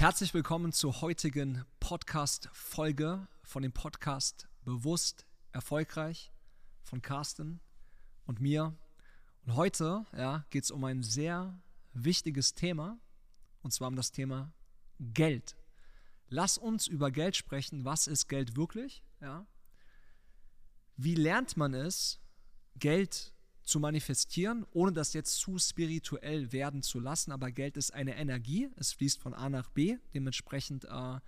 Herzlich 0.00 0.32
willkommen 0.32 0.72
zur 0.72 1.02
heutigen 1.02 1.62
Podcast-Folge 1.78 3.28
von 3.42 3.62
dem 3.62 3.72
Podcast 3.72 4.48
Bewusst 4.64 5.26
Erfolgreich 5.52 6.32
von 6.80 7.02
Carsten 7.02 7.60
und 8.24 8.40
mir. 8.40 8.74
Und 9.44 9.56
heute 9.56 10.06
ja, 10.16 10.46
geht 10.48 10.64
es 10.64 10.70
um 10.70 10.84
ein 10.84 11.02
sehr 11.02 11.60
wichtiges 11.92 12.54
Thema, 12.54 12.98
und 13.60 13.74
zwar 13.74 13.88
um 13.88 13.94
das 13.94 14.10
Thema 14.10 14.54
Geld. 15.00 15.54
Lass 16.30 16.56
uns 16.56 16.86
über 16.86 17.10
Geld 17.10 17.36
sprechen. 17.36 17.84
Was 17.84 18.06
ist 18.06 18.26
Geld 18.26 18.56
wirklich? 18.56 19.04
Ja? 19.20 19.44
Wie 20.96 21.14
lernt 21.14 21.58
man 21.58 21.74
es, 21.74 22.20
Geld 22.76 23.34
zu 23.70 23.80
manifestieren, 23.80 24.66
ohne 24.72 24.92
das 24.92 25.12
jetzt 25.12 25.36
zu 25.36 25.58
spirituell 25.58 26.52
werden 26.52 26.82
zu 26.82 27.00
lassen. 27.00 27.32
Aber 27.32 27.50
Geld 27.50 27.76
ist 27.76 27.94
eine 27.94 28.16
Energie, 28.16 28.68
es 28.76 28.92
fließt 28.92 29.20
von 29.20 29.32
A 29.32 29.48
nach 29.48 29.70
B. 29.70 29.96
Dementsprechend 30.12 30.84
äh, 30.84 31.20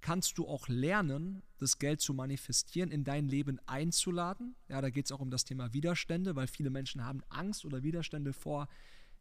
kannst 0.00 0.38
du 0.38 0.46
auch 0.46 0.68
lernen, 0.68 1.42
das 1.58 1.78
Geld 1.78 2.00
zu 2.00 2.14
manifestieren, 2.14 2.90
in 2.90 3.04
dein 3.04 3.28
Leben 3.28 3.58
einzuladen. 3.66 4.54
Ja, 4.68 4.80
da 4.80 4.90
geht 4.90 5.06
es 5.06 5.12
auch 5.12 5.20
um 5.20 5.30
das 5.30 5.44
Thema 5.44 5.72
Widerstände, 5.72 6.36
weil 6.36 6.46
viele 6.46 6.70
Menschen 6.70 7.04
haben 7.04 7.22
Angst 7.28 7.64
oder 7.64 7.82
Widerstände 7.82 8.32
vor 8.32 8.68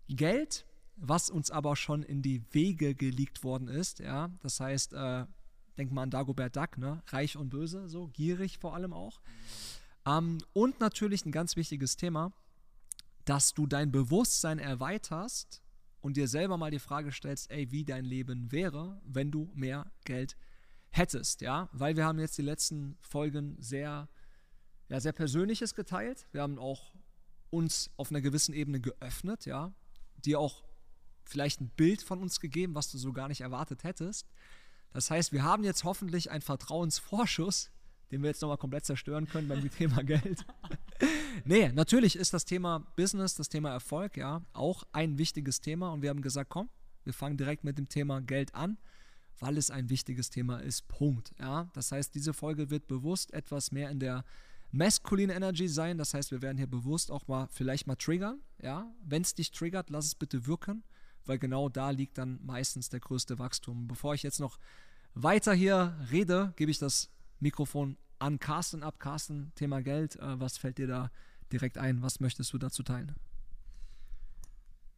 Geld, 0.07 0.65
was 0.95 1.29
uns 1.29 1.51
aber 1.51 1.75
schon 1.75 2.03
in 2.03 2.21
die 2.21 2.43
Wege 2.51 2.95
gelegt 2.95 3.43
worden 3.43 3.67
ist. 3.67 3.99
Ja, 3.99 4.31
das 4.41 4.59
heißt, 4.59 4.93
äh, 4.93 5.25
denk 5.77 5.91
mal 5.91 6.03
an 6.03 6.11
Dagobert 6.11 6.55
Duck, 6.55 6.77
ne? 6.77 7.01
reich 7.07 7.37
und 7.37 7.49
böse, 7.49 7.87
so 7.87 8.07
gierig 8.07 8.57
vor 8.57 8.75
allem 8.75 8.93
auch. 8.93 9.21
Ähm, 10.05 10.39
und 10.53 10.79
natürlich 10.79 11.25
ein 11.25 11.31
ganz 11.31 11.55
wichtiges 11.55 11.95
Thema, 11.95 12.31
dass 13.29 13.53
du 13.53 13.67
dein 13.67 13.91
Bewusstsein 13.91 14.57
erweiterst 14.57 15.61
und 16.01 16.17
dir 16.17 16.27
selber 16.27 16.57
mal 16.57 16.71
die 16.71 16.79
Frage 16.79 17.11
stellst, 17.11 17.51
ey, 17.51 17.69
wie 17.71 17.85
dein 17.85 18.03
Leben 18.03 18.51
wäre, 18.51 18.99
wenn 19.03 19.29
du 19.29 19.51
mehr 19.53 19.91
Geld 20.03 20.35
hättest, 20.89 21.41
ja, 21.41 21.69
weil 21.71 21.95
wir 21.95 22.05
haben 22.05 22.17
jetzt 22.17 22.39
die 22.39 22.43
letzten 22.43 22.97
Folgen 23.01 23.55
sehr, 23.59 24.09
ja, 24.87 24.99
sehr 24.99 25.11
Persönliches 25.11 25.75
geteilt. 25.75 26.25
Wir 26.31 26.41
haben 26.41 26.57
auch 26.57 26.95
uns 27.51 27.91
auf 27.97 28.09
einer 28.09 28.21
gewissen 28.21 28.55
Ebene 28.55 28.79
geöffnet, 28.79 29.45
ja, 29.45 29.73
dir 30.25 30.39
auch 30.39 30.63
vielleicht 31.23 31.61
ein 31.61 31.69
Bild 31.69 32.01
von 32.01 32.23
uns 32.23 32.39
gegeben, 32.39 32.73
was 32.73 32.89
du 32.89 32.97
so 32.97 33.13
gar 33.13 33.27
nicht 33.27 33.41
erwartet 33.41 33.83
hättest. 33.83 34.27
Das 34.91 35.11
heißt, 35.11 35.33
wir 35.33 35.43
haben 35.43 35.63
jetzt 35.63 35.83
hoffentlich 35.83 36.31
einen 36.31 36.41
Vertrauensvorschuss 36.41 37.69
den 38.11 38.21
wir 38.23 38.29
jetzt 38.29 38.41
nochmal 38.41 38.57
komplett 38.57 38.85
zerstören 38.85 39.27
können 39.27 39.47
beim 39.47 39.69
Thema 39.69 40.03
Geld. 40.03 40.45
nee, 41.45 41.69
natürlich 41.69 42.15
ist 42.15 42.33
das 42.33 42.45
Thema 42.45 42.79
Business, 42.95 43.35
das 43.35 43.49
Thema 43.49 43.71
Erfolg, 43.71 44.17
ja, 44.17 44.41
auch 44.53 44.83
ein 44.91 45.17
wichtiges 45.17 45.61
Thema. 45.61 45.91
Und 45.91 46.01
wir 46.01 46.09
haben 46.09 46.21
gesagt, 46.21 46.49
komm, 46.49 46.69
wir 47.03 47.13
fangen 47.13 47.37
direkt 47.37 47.63
mit 47.63 47.77
dem 47.77 47.89
Thema 47.89 48.21
Geld 48.21 48.53
an, 48.55 48.77
weil 49.39 49.57
es 49.57 49.71
ein 49.71 49.89
wichtiges 49.89 50.29
Thema 50.29 50.59
ist. 50.59 50.87
Punkt. 50.87 51.33
Ja, 51.39 51.69
das 51.73 51.91
heißt, 51.91 52.13
diese 52.13 52.33
Folge 52.33 52.69
wird 52.69 52.87
bewusst 52.87 53.33
etwas 53.33 53.71
mehr 53.71 53.89
in 53.89 53.99
der 53.99 54.23
Masculine 54.71 55.33
Energy 55.33 55.67
sein. 55.67 55.97
Das 55.97 56.13
heißt, 56.13 56.31
wir 56.31 56.41
werden 56.41 56.57
hier 56.57 56.67
bewusst 56.67 57.11
auch 57.11 57.27
mal 57.27 57.47
vielleicht 57.51 57.87
mal 57.87 57.95
triggern. 57.95 58.41
Ja, 58.61 58.91
wenn 59.03 59.21
es 59.21 59.33
dich 59.33 59.51
triggert, 59.51 59.89
lass 59.89 60.05
es 60.05 60.15
bitte 60.15 60.45
wirken, 60.45 60.83
weil 61.25 61.39
genau 61.39 61.69
da 61.69 61.89
liegt 61.89 62.17
dann 62.17 62.39
meistens 62.45 62.89
der 62.89 62.99
größte 62.99 63.39
Wachstum. 63.39 63.87
Bevor 63.87 64.13
ich 64.13 64.23
jetzt 64.23 64.39
noch 64.39 64.59
weiter 65.13 65.53
hier 65.53 65.97
rede, 66.11 66.53
gebe 66.55 66.71
ich 66.71 66.77
das 66.77 67.09
Mikrofon 67.39 67.97
an 68.19 68.39
Carsten 68.39 68.83
ab. 68.83 68.99
Carsten, 68.99 69.51
Thema 69.55 69.81
Geld, 69.81 70.15
äh, 70.17 70.39
was 70.39 70.57
fällt 70.57 70.77
dir 70.77 70.87
da 70.87 71.11
direkt 71.51 71.77
ein? 71.77 72.01
Was 72.01 72.19
möchtest 72.19 72.53
du 72.53 72.57
dazu 72.57 72.83
teilen? 72.83 73.15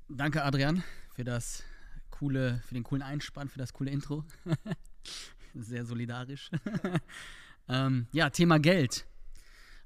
Danke, 0.10 0.44
Adrian, 0.44 0.84
für 1.16 1.24
das 1.24 1.64
coole, 2.10 2.62
für 2.66 2.74
den 2.74 2.84
coolen 2.84 3.02
Einspann, 3.02 3.48
für 3.48 3.60
das 3.60 3.74
coole 3.74 3.92
Intro. 3.92 4.26
Sehr 5.54 5.86
solidarisch. 5.86 6.50
ähm, 7.70 8.08
ja, 8.12 8.30
Thema 8.30 8.60
Geld. 8.60 9.06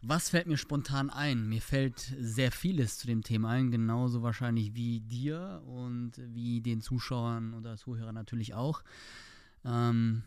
Was 0.01 0.29
fällt 0.29 0.45
mir 0.45 0.57
spontan 0.57 1.09
ein? 1.09 1.47
Mir 1.49 1.61
fällt 1.61 2.13
sehr 2.19 2.51
vieles 2.51 2.99
zu 2.99 3.07
dem 3.07 3.23
Thema 3.23 3.49
ein, 3.49 3.71
genauso 3.71 4.21
wahrscheinlich 4.21 4.75
wie 4.75 4.99
dir 4.99 5.63
und 5.65 6.11
wie 6.17 6.61
den 6.61 6.81
Zuschauern 6.81 7.55
oder 7.55 7.75
Zuhörern 7.75 8.13
natürlich 8.13 8.53
auch. 8.53 8.83
Ähm, 9.63 10.21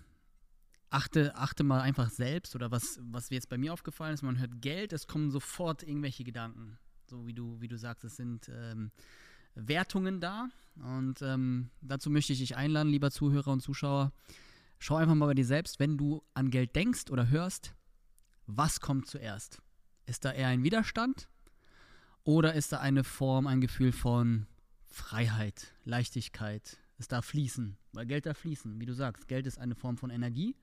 achte, 0.90 1.34
achte 1.36 1.64
mal 1.64 1.80
einfach 1.80 2.10
selbst 2.10 2.54
oder 2.54 2.70
was, 2.70 2.98
was 3.02 3.30
jetzt 3.30 3.48
bei 3.48 3.58
mir 3.58 3.72
aufgefallen 3.72 4.14
ist, 4.14 4.22
man 4.22 4.38
hört 4.38 4.60
Geld, 4.60 4.92
es 4.92 5.06
kommen 5.06 5.30
sofort 5.30 5.82
irgendwelche 5.82 6.24
Gedanken. 6.24 6.78
So 7.06 7.26
wie 7.26 7.34
du, 7.34 7.60
wie 7.60 7.68
du 7.68 7.78
sagst, 7.78 8.04
es 8.04 8.16
sind 8.16 8.50
ähm, 8.52 8.90
Wertungen 9.54 10.20
da. 10.20 10.48
Und 10.76 11.22
ähm, 11.22 11.70
dazu 11.80 12.10
möchte 12.10 12.32
ich 12.32 12.38
dich 12.38 12.56
einladen, 12.56 12.90
lieber 12.90 13.10
Zuhörer 13.10 13.52
und 13.52 13.60
Zuschauer. 13.60 14.12
Schau 14.78 14.96
einfach 14.96 15.14
mal 15.14 15.26
bei 15.26 15.34
dir 15.34 15.44
selbst, 15.44 15.80
wenn 15.80 15.98
du 15.98 16.22
an 16.34 16.50
Geld 16.50 16.76
denkst 16.76 17.10
oder 17.10 17.28
hörst, 17.28 17.74
was 18.46 18.80
kommt 18.80 19.06
zuerst? 19.06 19.60
Ist 20.06 20.24
da 20.24 20.32
eher 20.32 20.48
ein 20.48 20.62
Widerstand 20.62 21.28
oder 22.22 22.54
ist 22.54 22.72
da 22.72 22.80
eine 22.80 23.04
Form, 23.04 23.46
ein 23.46 23.60
Gefühl 23.60 23.92
von 23.92 24.46
Freiheit, 24.86 25.74
Leichtigkeit, 25.84 26.78
es 26.98 27.08
darf 27.08 27.24
fließen, 27.26 27.76
weil 27.92 28.06
Geld 28.06 28.26
darf 28.26 28.38
fließen. 28.38 28.80
Wie 28.80 28.86
du 28.86 28.92
sagst, 28.92 29.28
Geld 29.28 29.46
ist 29.46 29.58
eine 29.58 29.74
Form 29.74 29.96
von 29.96 30.10
Energie 30.10 30.56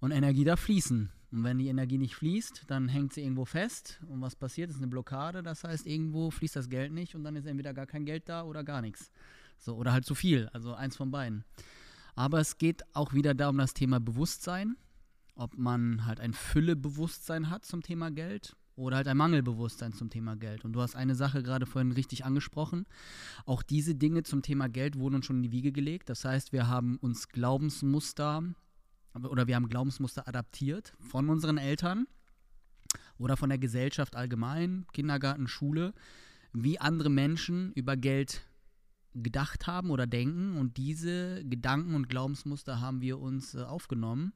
und 0.00 0.10
Energie 0.10 0.44
darf 0.44 0.60
fließen. 0.60 1.10
Und 1.30 1.44
wenn 1.44 1.58
die 1.58 1.68
Energie 1.68 1.96
nicht 1.96 2.14
fließt, 2.14 2.64
dann 2.66 2.88
hängt 2.88 3.14
sie 3.14 3.22
irgendwo 3.22 3.44
fest 3.44 4.00
und 4.08 4.20
was 4.20 4.36
passiert, 4.36 4.70
ist 4.70 4.76
eine 4.76 4.88
Blockade. 4.88 5.42
Das 5.42 5.64
heißt, 5.64 5.86
irgendwo 5.86 6.30
fließt 6.30 6.56
das 6.56 6.68
Geld 6.68 6.92
nicht 6.92 7.14
und 7.14 7.24
dann 7.24 7.36
ist 7.36 7.46
entweder 7.46 7.72
gar 7.72 7.86
kein 7.86 8.04
Geld 8.04 8.28
da 8.28 8.42
oder 8.42 8.64
gar 8.64 8.82
nichts. 8.82 9.10
So, 9.58 9.76
oder 9.76 9.92
halt 9.92 10.04
zu 10.04 10.14
viel, 10.14 10.48
also 10.48 10.74
eins 10.74 10.96
von 10.96 11.10
beiden. 11.10 11.44
Aber 12.14 12.40
es 12.40 12.58
geht 12.58 12.82
auch 12.94 13.14
wieder 13.14 13.32
da 13.32 13.48
um 13.48 13.58
das 13.58 13.72
Thema 13.72 14.00
Bewusstsein, 14.00 14.76
ob 15.36 15.56
man 15.56 16.04
halt 16.04 16.20
ein 16.20 16.34
Füllebewusstsein 16.34 17.48
hat 17.48 17.64
zum 17.64 17.82
Thema 17.82 18.10
Geld 18.10 18.54
oder 18.82 18.96
halt 18.96 19.08
ein 19.08 19.16
Mangelbewusstsein 19.16 19.92
zum 19.92 20.10
Thema 20.10 20.36
Geld. 20.36 20.64
Und 20.64 20.72
du 20.72 20.82
hast 20.82 20.96
eine 20.96 21.14
Sache 21.14 21.42
gerade 21.42 21.66
vorhin 21.66 21.92
richtig 21.92 22.24
angesprochen. 22.24 22.86
Auch 23.46 23.62
diese 23.62 23.94
Dinge 23.94 24.24
zum 24.24 24.42
Thema 24.42 24.68
Geld 24.68 24.98
wurden 24.98 25.14
uns 25.16 25.26
schon 25.26 25.36
in 25.36 25.42
die 25.42 25.52
Wiege 25.52 25.72
gelegt. 25.72 26.10
Das 26.10 26.24
heißt, 26.24 26.52
wir 26.52 26.68
haben 26.68 26.98
uns 26.98 27.28
Glaubensmuster 27.28 28.42
oder 29.14 29.46
wir 29.46 29.56
haben 29.56 29.68
Glaubensmuster 29.68 30.26
adaptiert 30.26 30.94
von 30.98 31.28
unseren 31.28 31.58
Eltern 31.58 32.06
oder 33.18 33.36
von 33.36 33.50
der 33.50 33.58
Gesellschaft 33.58 34.16
allgemein, 34.16 34.86
Kindergarten, 34.92 35.46
Schule, 35.46 35.94
wie 36.52 36.80
andere 36.80 37.10
Menschen 37.10 37.72
über 37.74 37.96
Geld 37.96 38.42
gedacht 39.14 39.66
haben 39.66 39.90
oder 39.90 40.06
denken. 40.06 40.56
Und 40.56 40.76
diese 40.76 41.44
Gedanken 41.44 41.94
und 41.94 42.08
Glaubensmuster 42.08 42.80
haben 42.80 43.00
wir 43.00 43.20
uns 43.20 43.54
äh, 43.54 43.62
aufgenommen 43.62 44.32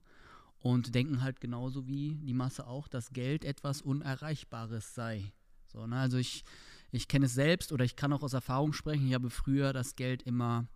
und 0.67 0.97
denken 0.97 1.23
halt 1.23 1.41
genauso 1.41 1.87
wie 1.87 2.17
die 2.17 2.35
Masse 2.35 2.67
auch, 2.67 2.89
dass 2.89 3.11
Geld 3.11 3.45
etwas 3.45 3.83
Unerreichbares 3.83 4.97
sei. 4.97 5.33
So, 5.69 5.87
ne? 5.87 5.97
Also 5.97 6.19
ich, 6.19 6.43
ich 6.91 7.07
kenne 7.07 7.27
es 7.27 7.35
selbst 7.35 7.71
oder 7.71 7.85
ich 7.85 7.95
kann 7.95 8.13
auch 8.13 8.25
aus 8.25 8.33
Erfahrung 8.33 8.73
sprechen. 8.73 9.07
Ich 9.07 9.15
habe 9.15 9.31
früher 9.31 9.73
das 9.73 9.95
Geld 9.95 10.25
immer 10.25 10.67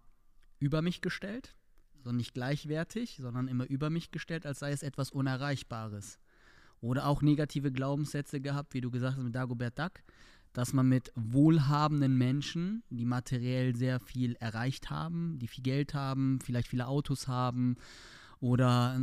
über 0.60 0.80
mich 0.80 1.00
gestellt, 1.00 1.56
also 1.96 2.12
nicht 2.12 2.34
gleichwertig, 2.34 3.18
sondern 3.20 3.48
immer 3.48 3.68
über 3.68 3.90
mich 3.90 4.12
gestellt, 4.12 4.46
als 4.46 4.60
sei 4.60 4.70
es 4.70 4.84
etwas 4.84 5.10
Unerreichbares. 5.10 6.20
Oder 6.80 7.06
auch 7.06 7.20
negative 7.20 7.72
Glaubenssätze 7.72 8.40
gehabt, 8.40 8.74
wie 8.74 8.80
du 8.80 8.92
gesagt 8.92 9.16
hast 9.16 9.24
mit 9.24 9.34
Dagobert 9.34 9.76
Duck, 9.76 10.04
dass 10.52 10.72
man 10.72 10.88
mit 10.88 11.12
wohlhabenden 11.16 12.16
Menschen, 12.16 12.84
die 12.90 13.04
materiell 13.04 13.74
sehr 13.74 13.98
viel 13.98 14.36
erreicht 14.36 14.88
haben, 14.88 15.40
die 15.40 15.48
viel 15.48 15.64
Geld 15.64 15.94
haben, 15.94 16.38
vielleicht 16.40 16.68
viele 16.68 16.86
Autos 16.86 17.26
haben 17.26 17.74
oder 18.38 19.00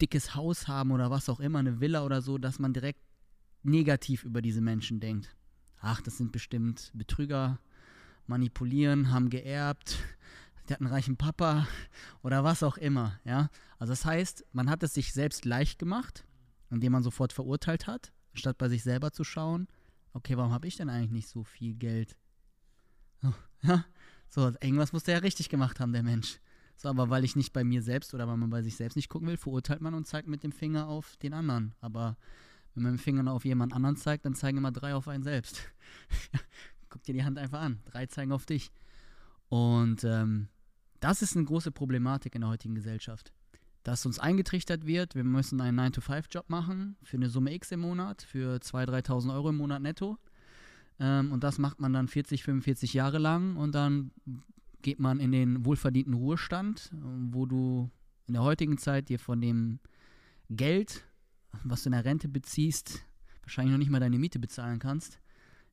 dickes 0.00 0.34
Haus 0.34 0.68
haben 0.68 0.90
oder 0.90 1.10
was 1.10 1.28
auch 1.28 1.40
immer, 1.40 1.58
eine 1.58 1.80
Villa 1.80 2.04
oder 2.04 2.22
so, 2.22 2.38
dass 2.38 2.58
man 2.58 2.72
direkt 2.72 3.00
negativ 3.62 4.24
über 4.24 4.42
diese 4.42 4.60
Menschen 4.60 5.00
denkt. 5.00 5.34
Ach, 5.80 6.00
das 6.00 6.18
sind 6.18 6.32
bestimmt 6.32 6.90
Betrüger, 6.94 7.58
manipulieren, 8.26 9.10
haben 9.10 9.30
geerbt, 9.30 9.98
der 10.68 10.76
hat 10.76 10.80
einen 10.80 10.92
reichen 10.92 11.16
Papa 11.16 11.66
oder 12.22 12.44
was 12.44 12.62
auch 12.62 12.76
immer, 12.76 13.20
ja. 13.24 13.50
Also 13.78 13.92
das 13.92 14.04
heißt, 14.04 14.44
man 14.52 14.70
hat 14.70 14.82
es 14.82 14.94
sich 14.94 15.12
selbst 15.12 15.44
leicht 15.44 15.78
gemacht, 15.78 16.24
indem 16.70 16.92
man 16.92 17.02
sofort 17.02 17.32
verurteilt 17.32 17.86
hat, 17.86 18.12
statt 18.34 18.58
bei 18.58 18.68
sich 18.68 18.82
selber 18.82 19.12
zu 19.12 19.24
schauen, 19.24 19.68
okay, 20.12 20.36
warum 20.36 20.52
habe 20.52 20.68
ich 20.68 20.76
denn 20.76 20.88
eigentlich 20.88 21.10
nicht 21.10 21.28
so 21.28 21.44
viel 21.44 21.74
Geld? 21.74 22.16
So, 23.20 23.34
ja, 23.62 23.84
so, 24.28 24.52
irgendwas 24.60 24.92
muss 24.92 25.04
der 25.04 25.16
ja 25.16 25.20
richtig 25.20 25.48
gemacht 25.48 25.80
haben, 25.80 25.92
der 25.92 26.02
Mensch. 26.02 26.40
So, 26.82 26.88
aber 26.88 27.10
weil 27.10 27.22
ich 27.22 27.36
nicht 27.36 27.52
bei 27.52 27.62
mir 27.62 27.80
selbst 27.80 28.12
oder 28.12 28.26
weil 28.26 28.36
man 28.36 28.50
bei 28.50 28.60
sich 28.60 28.74
selbst 28.74 28.96
nicht 28.96 29.08
gucken 29.08 29.28
will, 29.28 29.36
verurteilt 29.36 29.80
man 29.80 29.94
und 29.94 30.04
zeigt 30.04 30.26
mit 30.26 30.42
dem 30.42 30.50
Finger 30.50 30.88
auf 30.88 31.16
den 31.18 31.32
anderen. 31.32 31.76
Aber 31.80 32.16
wenn 32.74 32.82
man 32.82 32.92
mit 32.92 33.00
dem 33.00 33.04
Finger 33.04 33.32
auf 33.32 33.44
jemand 33.44 33.72
anderen 33.72 33.94
zeigt, 33.94 34.24
dann 34.24 34.34
zeigen 34.34 34.58
immer 34.58 34.72
drei 34.72 34.92
auf 34.92 35.06
einen 35.06 35.22
selbst. 35.22 35.62
Guck 36.90 37.04
dir 37.04 37.14
die 37.14 37.22
Hand 37.22 37.38
einfach 37.38 37.60
an. 37.60 37.78
Drei 37.84 38.06
zeigen 38.06 38.32
auf 38.32 38.46
dich. 38.46 38.72
Und 39.48 40.02
ähm, 40.02 40.48
das 40.98 41.22
ist 41.22 41.36
eine 41.36 41.44
große 41.44 41.70
Problematik 41.70 42.34
in 42.34 42.40
der 42.40 42.50
heutigen 42.50 42.74
Gesellschaft. 42.74 43.32
Dass 43.84 44.04
uns 44.04 44.18
eingetrichtert 44.18 44.84
wird, 44.84 45.14
wir 45.14 45.22
müssen 45.22 45.60
einen 45.60 45.78
9-to-5-Job 45.78 46.50
machen 46.50 46.96
für 47.04 47.16
eine 47.16 47.28
Summe 47.28 47.54
X 47.54 47.70
im 47.70 47.78
Monat, 47.78 48.22
für 48.22 48.56
2.000, 48.56 49.06
3.000 49.06 49.34
Euro 49.34 49.50
im 49.50 49.58
Monat 49.58 49.82
netto. 49.82 50.18
Ähm, 50.98 51.30
und 51.30 51.44
das 51.44 51.58
macht 51.58 51.78
man 51.78 51.92
dann 51.92 52.08
40, 52.08 52.42
45 52.42 52.92
Jahre 52.92 53.18
lang 53.18 53.54
und 53.54 53.72
dann 53.72 54.10
geht 54.82 54.98
man 54.98 55.20
in 55.20 55.32
den 55.32 55.64
wohlverdienten 55.64 56.14
Ruhestand, 56.14 56.90
wo 57.30 57.46
du 57.46 57.90
in 58.26 58.34
der 58.34 58.42
heutigen 58.42 58.78
Zeit 58.78 59.08
dir 59.08 59.18
von 59.18 59.40
dem 59.40 59.78
Geld, 60.50 61.04
was 61.64 61.82
du 61.82 61.88
in 61.88 61.92
der 61.92 62.04
Rente 62.04 62.28
beziehst, 62.28 63.04
wahrscheinlich 63.42 63.72
noch 63.72 63.78
nicht 63.78 63.90
mal 63.90 64.00
deine 64.00 64.18
Miete 64.18 64.38
bezahlen 64.38 64.78
kannst. 64.78 65.20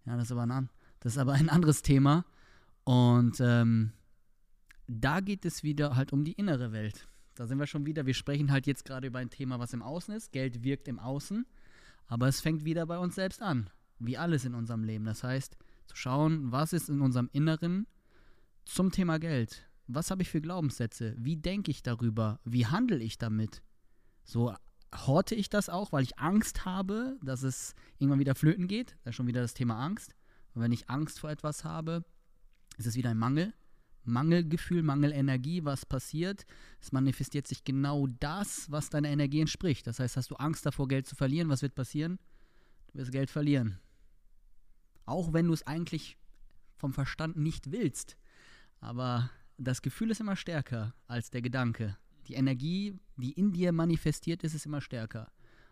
Ja, 0.05 0.15
das 0.15 0.25
ist 0.25 0.31
aber 0.31 0.43
ein, 0.43 0.69
das 0.99 1.13
ist 1.13 1.17
aber 1.19 1.33
ein 1.33 1.49
anderes 1.49 1.81
Thema. 1.81 2.25
Und 2.83 3.39
ähm, 3.39 3.91
da 4.87 5.19
geht 5.19 5.45
es 5.45 5.63
wieder 5.63 5.95
halt 5.95 6.11
um 6.13 6.23
die 6.23 6.33
innere 6.33 6.71
Welt. 6.71 7.07
Da 7.35 7.47
sind 7.47 7.59
wir 7.59 7.67
schon 7.67 7.85
wieder. 7.85 8.05
Wir 8.05 8.13
sprechen 8.13 8.51
halt 8.51 8.67
jetzt 8.67 8.85
gerade 8.85 9.07
über 9.07 9.19
ein 9.19 9.29
Thema, 9.29 9.59
was 9.59 9.73
im 9.73 9.83
Außen 9.83 10.13
ist. 10.13 10.31
Geld 10.31 10.63
wirkt 10.63 10.87
im 10.87 10.99
Außen. 10.99 11.45
Aber 12.07 12.27
es 12.27 12.41
fängt 12.41 12.65
wieder 12.65 12.85
bei 12.85 12.97
uns 12.97 13.15
selbst 13.15 13.41
an. 13.41 13.69
Wie 13.99 14.17
alles 14.17 14.45
in 14.45 14.55
unserem 14.55 14.83
Leben. 14.83 15.05
Das 15.05 15.23
heißt, 15.23 15.57
zu 15.85 15.95
schauen, 15.95 16.51
was 16.51 16.73
ist 16.73 16.89
in 16.89 17.01
unserem 17.01 17.29
Inneren 17.31 17.87
zum 18.69 18.91
Thema 18.91 19.19
Geld. 19.19 19.67
Was 19.87 20.11
habe 20.11 20.21
ich 20.21 20.29
für 20.29 20.41
Glaubenssätze? 20.41 21.15
Wie 21.17 21.35
denke 21.35 21.71
ich 21.71 21.81
darüber? 21.81 22.39
Wie 22.43 22.67
handle 22.67 22.99
ich 22.99 23.17
damit? 23.17 23.63
So 24.23 24.53
horte 24.95 25.35
ich 25.35 25.49
das 25.49 25.69
auch, 25.69 25.91
weil 25.91 26.03
ich 26.03 26.19
Angst 26.19 26.65
habe, 26.65 27.17
dass 27.23 27.43
es 27.43 27.73
irgendwann 27.97 28.19
wieder 28.19 28.35
flöten 28.35 28.67
geht. 28.67 28.95
Da 29.03 29.09
ist 29.09 29.15
schon 29.15 29.27
wieder 29.27 29.41
das 29.41 29.53
Thema 29.53 29.83
Angst. 29.83 30.15
Und 30.53 30.61
wenn 30.61 30.71
ich 30.71 30.89
Angst 30.89 31.19
vor 31.19 31.29
etwas 31.29 31.63
habe, 31.63 32.03
ist 32.77 32.85
es 32.85 32.95
wieder 32.95 33.09
ein 33.09 33.17
Mangel. 33.17 33.53
Mangelgefühl, 34.03 34.83
Mangelenergie, 34.83 35.65
was 35.65 35.85
passiert? 35.85 36.45
Es 36.79 36.91
manifestiert 36.91 37.47
sich 37.47 37.63
genau 37.63 38.07
das, 38.07 38.71
was 38.71 38.89
deiner 38.89 39.09
Energie 39.09 39.41
entspricht. 39.41 39.85
Das 39.87 39.99
heißt, 39.99 40.17
hast 40.17 40.31
du 40.31 40.35
Angst 40.35 40.65
davor, 40.65 40.87
Geld 40.87 41.07
zu 41.07 41.15
verlieren, 41.15 41.49
was 41.49 41.61
wird 41.61 41.75
passieren? 41.75 42.19
Du 42.87 42.99
wirst 42.99 43.11
Geld 43.11 43.29
verlieren. 43.29 43.79
Auch 45.05 45.33
wenn 45.33 45.47
du 45.47 45.53
es 45.53 45.65
eigentlich 45.65 46.17
vom 46.77 46.93
Verstand 46.93 47.35
nicht 47.35 47.71
willst. 47.71 48.15
Aber 48.79 49.29
das 49.57 49.81
Gefühl 49.81 50.11
ist 50.11 50.21
immer 50.21 50.35
stärker 50.35 50.93
als 51.07 51.29
der 51.29 51.41
Gedanke. 51.41 51.97
Die 52.27 52.35
Energie, 52.35 52.99
die 53.17 53.31
in 53.31 53.51
dir 53.51 53.71
manifestiert 53.71 54.43
ist, 54.43 54.53
ist 54.53 54.65
immer 54.65 54.81
stärker. 54.81 55.31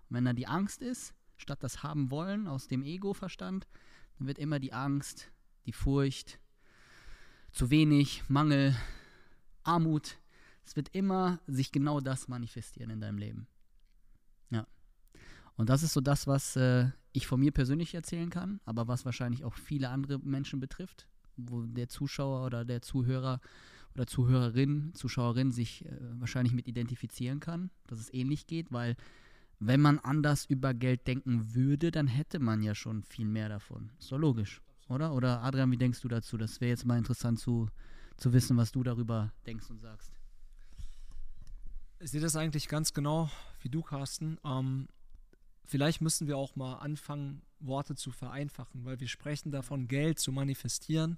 Und 0.09 0.15
wenn 0.15 0.25
da 0.25 0.33
die 0.33 0.48
Angst 0.48 0.81
ist, 0.81 1.13
statt 1.38 1.63
das 1.63 1.83
haben 1.83 2.12
wollen 2.12 2.48
aus 2.48 2.68
dem 2.68 2.83
Ego-Verstand, 2.83 3.68
dann 4.18 4.27
wird 4.27 4.39
immer 4.39 4.59
die 4.59 4.74
Angst, 4.74 5.31
die 5.65 5.74
Furcht, 5.74 6.39
zu 7.51 7.69
wenig, 7.69 8.24
Mangel, 8.27 8.75
Armut. 9.63 10.18
Es 10.65 10.75
wird 10.75 10.89
immer 10.94 11.39
sich 11.48 11.71
genau 11.71 12.01
das 12.01 12.27
manifestieren 12.27 12.89
in 12.89 13.01
deinem 13.01 13.18
Leben. 13.18 13.48
Ja. 14.50 14.68
Und 15.56 15.69
das 15.69 15.83
ist 15.83 15.94
so 15.94 16.01
das, 16.01 16.27
was 16.27 16.56
äh, 16.56 16.89
ich 17.13 17.27
von 17.27 17.39
mir 17.39 17.51
persönlich 17.51 17.94
erzählen 17.94 18.30
kann, 18.30 18.60
aber 18.65 18.88
was 18.88 19.06
wahrscheinlich 19.06 19.44
auch 19.44 19.56
viele 19.56 19.89
andere 19.89 20.19
Menschen 20.19 20.60
betrifft, 20.60 21.07
wo 21.38 21.62
der 21.63 21.89
Zuschauer 21.89 22.45
oder 22.45 22.66
der 22.66 22.81
Zuhörer 22.81 23.39
oder 23.95 24.06
Zuhörerin, 24.06 24.92
Zuschauerin 24.94 25.51
sich 25.51 25.86
äh, 25.86 25.92
wahrscheinlich 26.19 26.54
mit 26.54 26.68
identifizieren 26.68 27.39
kann, 27.39 27.72
dass 27.88 28.00
es 28.00 28.13
ähnlich 28.13 28.45
geht, 28.48 28.72
weil 28.72 28.95
wenn 29.60 29.81
man 29.81 29.98
anders 30.00 30.45
über 30.45 30.74
Geld 30.74 31.07
denken 31.07 31.56
würde, 31.56 31.89
dann 31.89 32.07
hätte 32.07 32.39
man 32.39 32.62
ja 32.62 32.75
schon 32.75 33.04
viel 33.04 33.25
mehr 33.25 33.50
davon. 33.50 33.89
Ist 34.00 34.12
doch 34.12 34.19
logisch 34.19 34.62
oder? 34.89 35.13
Oder 35.13 35.44
Adrian, 35.44 35.72
wie 35.72 35.78
denkst 35.78 36.01
du 36.01 36.07
dazu? 36.07 36.38
Das 36.38 36.62
wäre 36.62 36.69
jetzt 36.69 36.86
mal 36.86 36.98
interessant 36.98 37.39
zu, 37.39 37.69
zu 38.18 38.34
wissen, 38.34 38.57
was 38.57 38.72
du 38.72 38.84
darüber 38.84 39.31
denkst 39.45 39.69
und 39.69 39.80
sagst. 39.80 40.12
Ich 42.00 42.12
sehe 42.12 42.22
das 42.22 42.36
eigentlich 42.36 42.68
ganz 42.68 42.94
genau 42.94 43.30
wie 43.62 43.69
du, 43.69 43.81
Carsten. 43.81 44.38
Ähm, 44.44 44.88
vielleicht 45.66 46.01
müssen 46.01 46.28
wir 46.28 46.38
auch 46.38 46.56
mal 46.56 46.75
anfangen, 46.75 47.42
Worte 47.59 47.95
zu 47.95 48.12
vereinfachen, 48.12 48.86
weil 48.86 49.00
wir 49.00 49.07
sprechen 49.07 49.51
davon, 49.51 49.88
Geld 49.88 50.19
zu 50.19 50.31
manifestieren. 50.31 51.18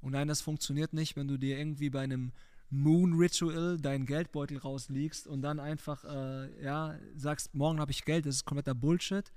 Und 0.00 0.12
nein, 0.12 0.28
das 0.28 0.40
funktioniert 0.40 0.92
nicht, 0.92 1.16
wenn 1.16 1.28
du 1.28 1.36
dir 1.36 1.58
irgendwie 1.58 1.90
bei 1.90 2.00
einem 2.00 2.32
Moon 2.70 3.14
Ritual 3.14 3.78
deinen 3.78 4.06
Geldbeutel 4.06 4.58
rauslegst 4.58 5.26
und 5.26 5.42
dann 5.42 5.58
einfach 5.58 6.04
äh, 6.04 6.62
ja, 6.62 6.96
sagst, 7.16 7.54
morgen 7.54 7.80
habe 7.80 7.90
ich 7.90 8.04
Geld, 8.04 8.26
das 8.26 8.36
ist 8.36 8.44
kompletter 8.44 8.74
Bullshit. 8.74 9.30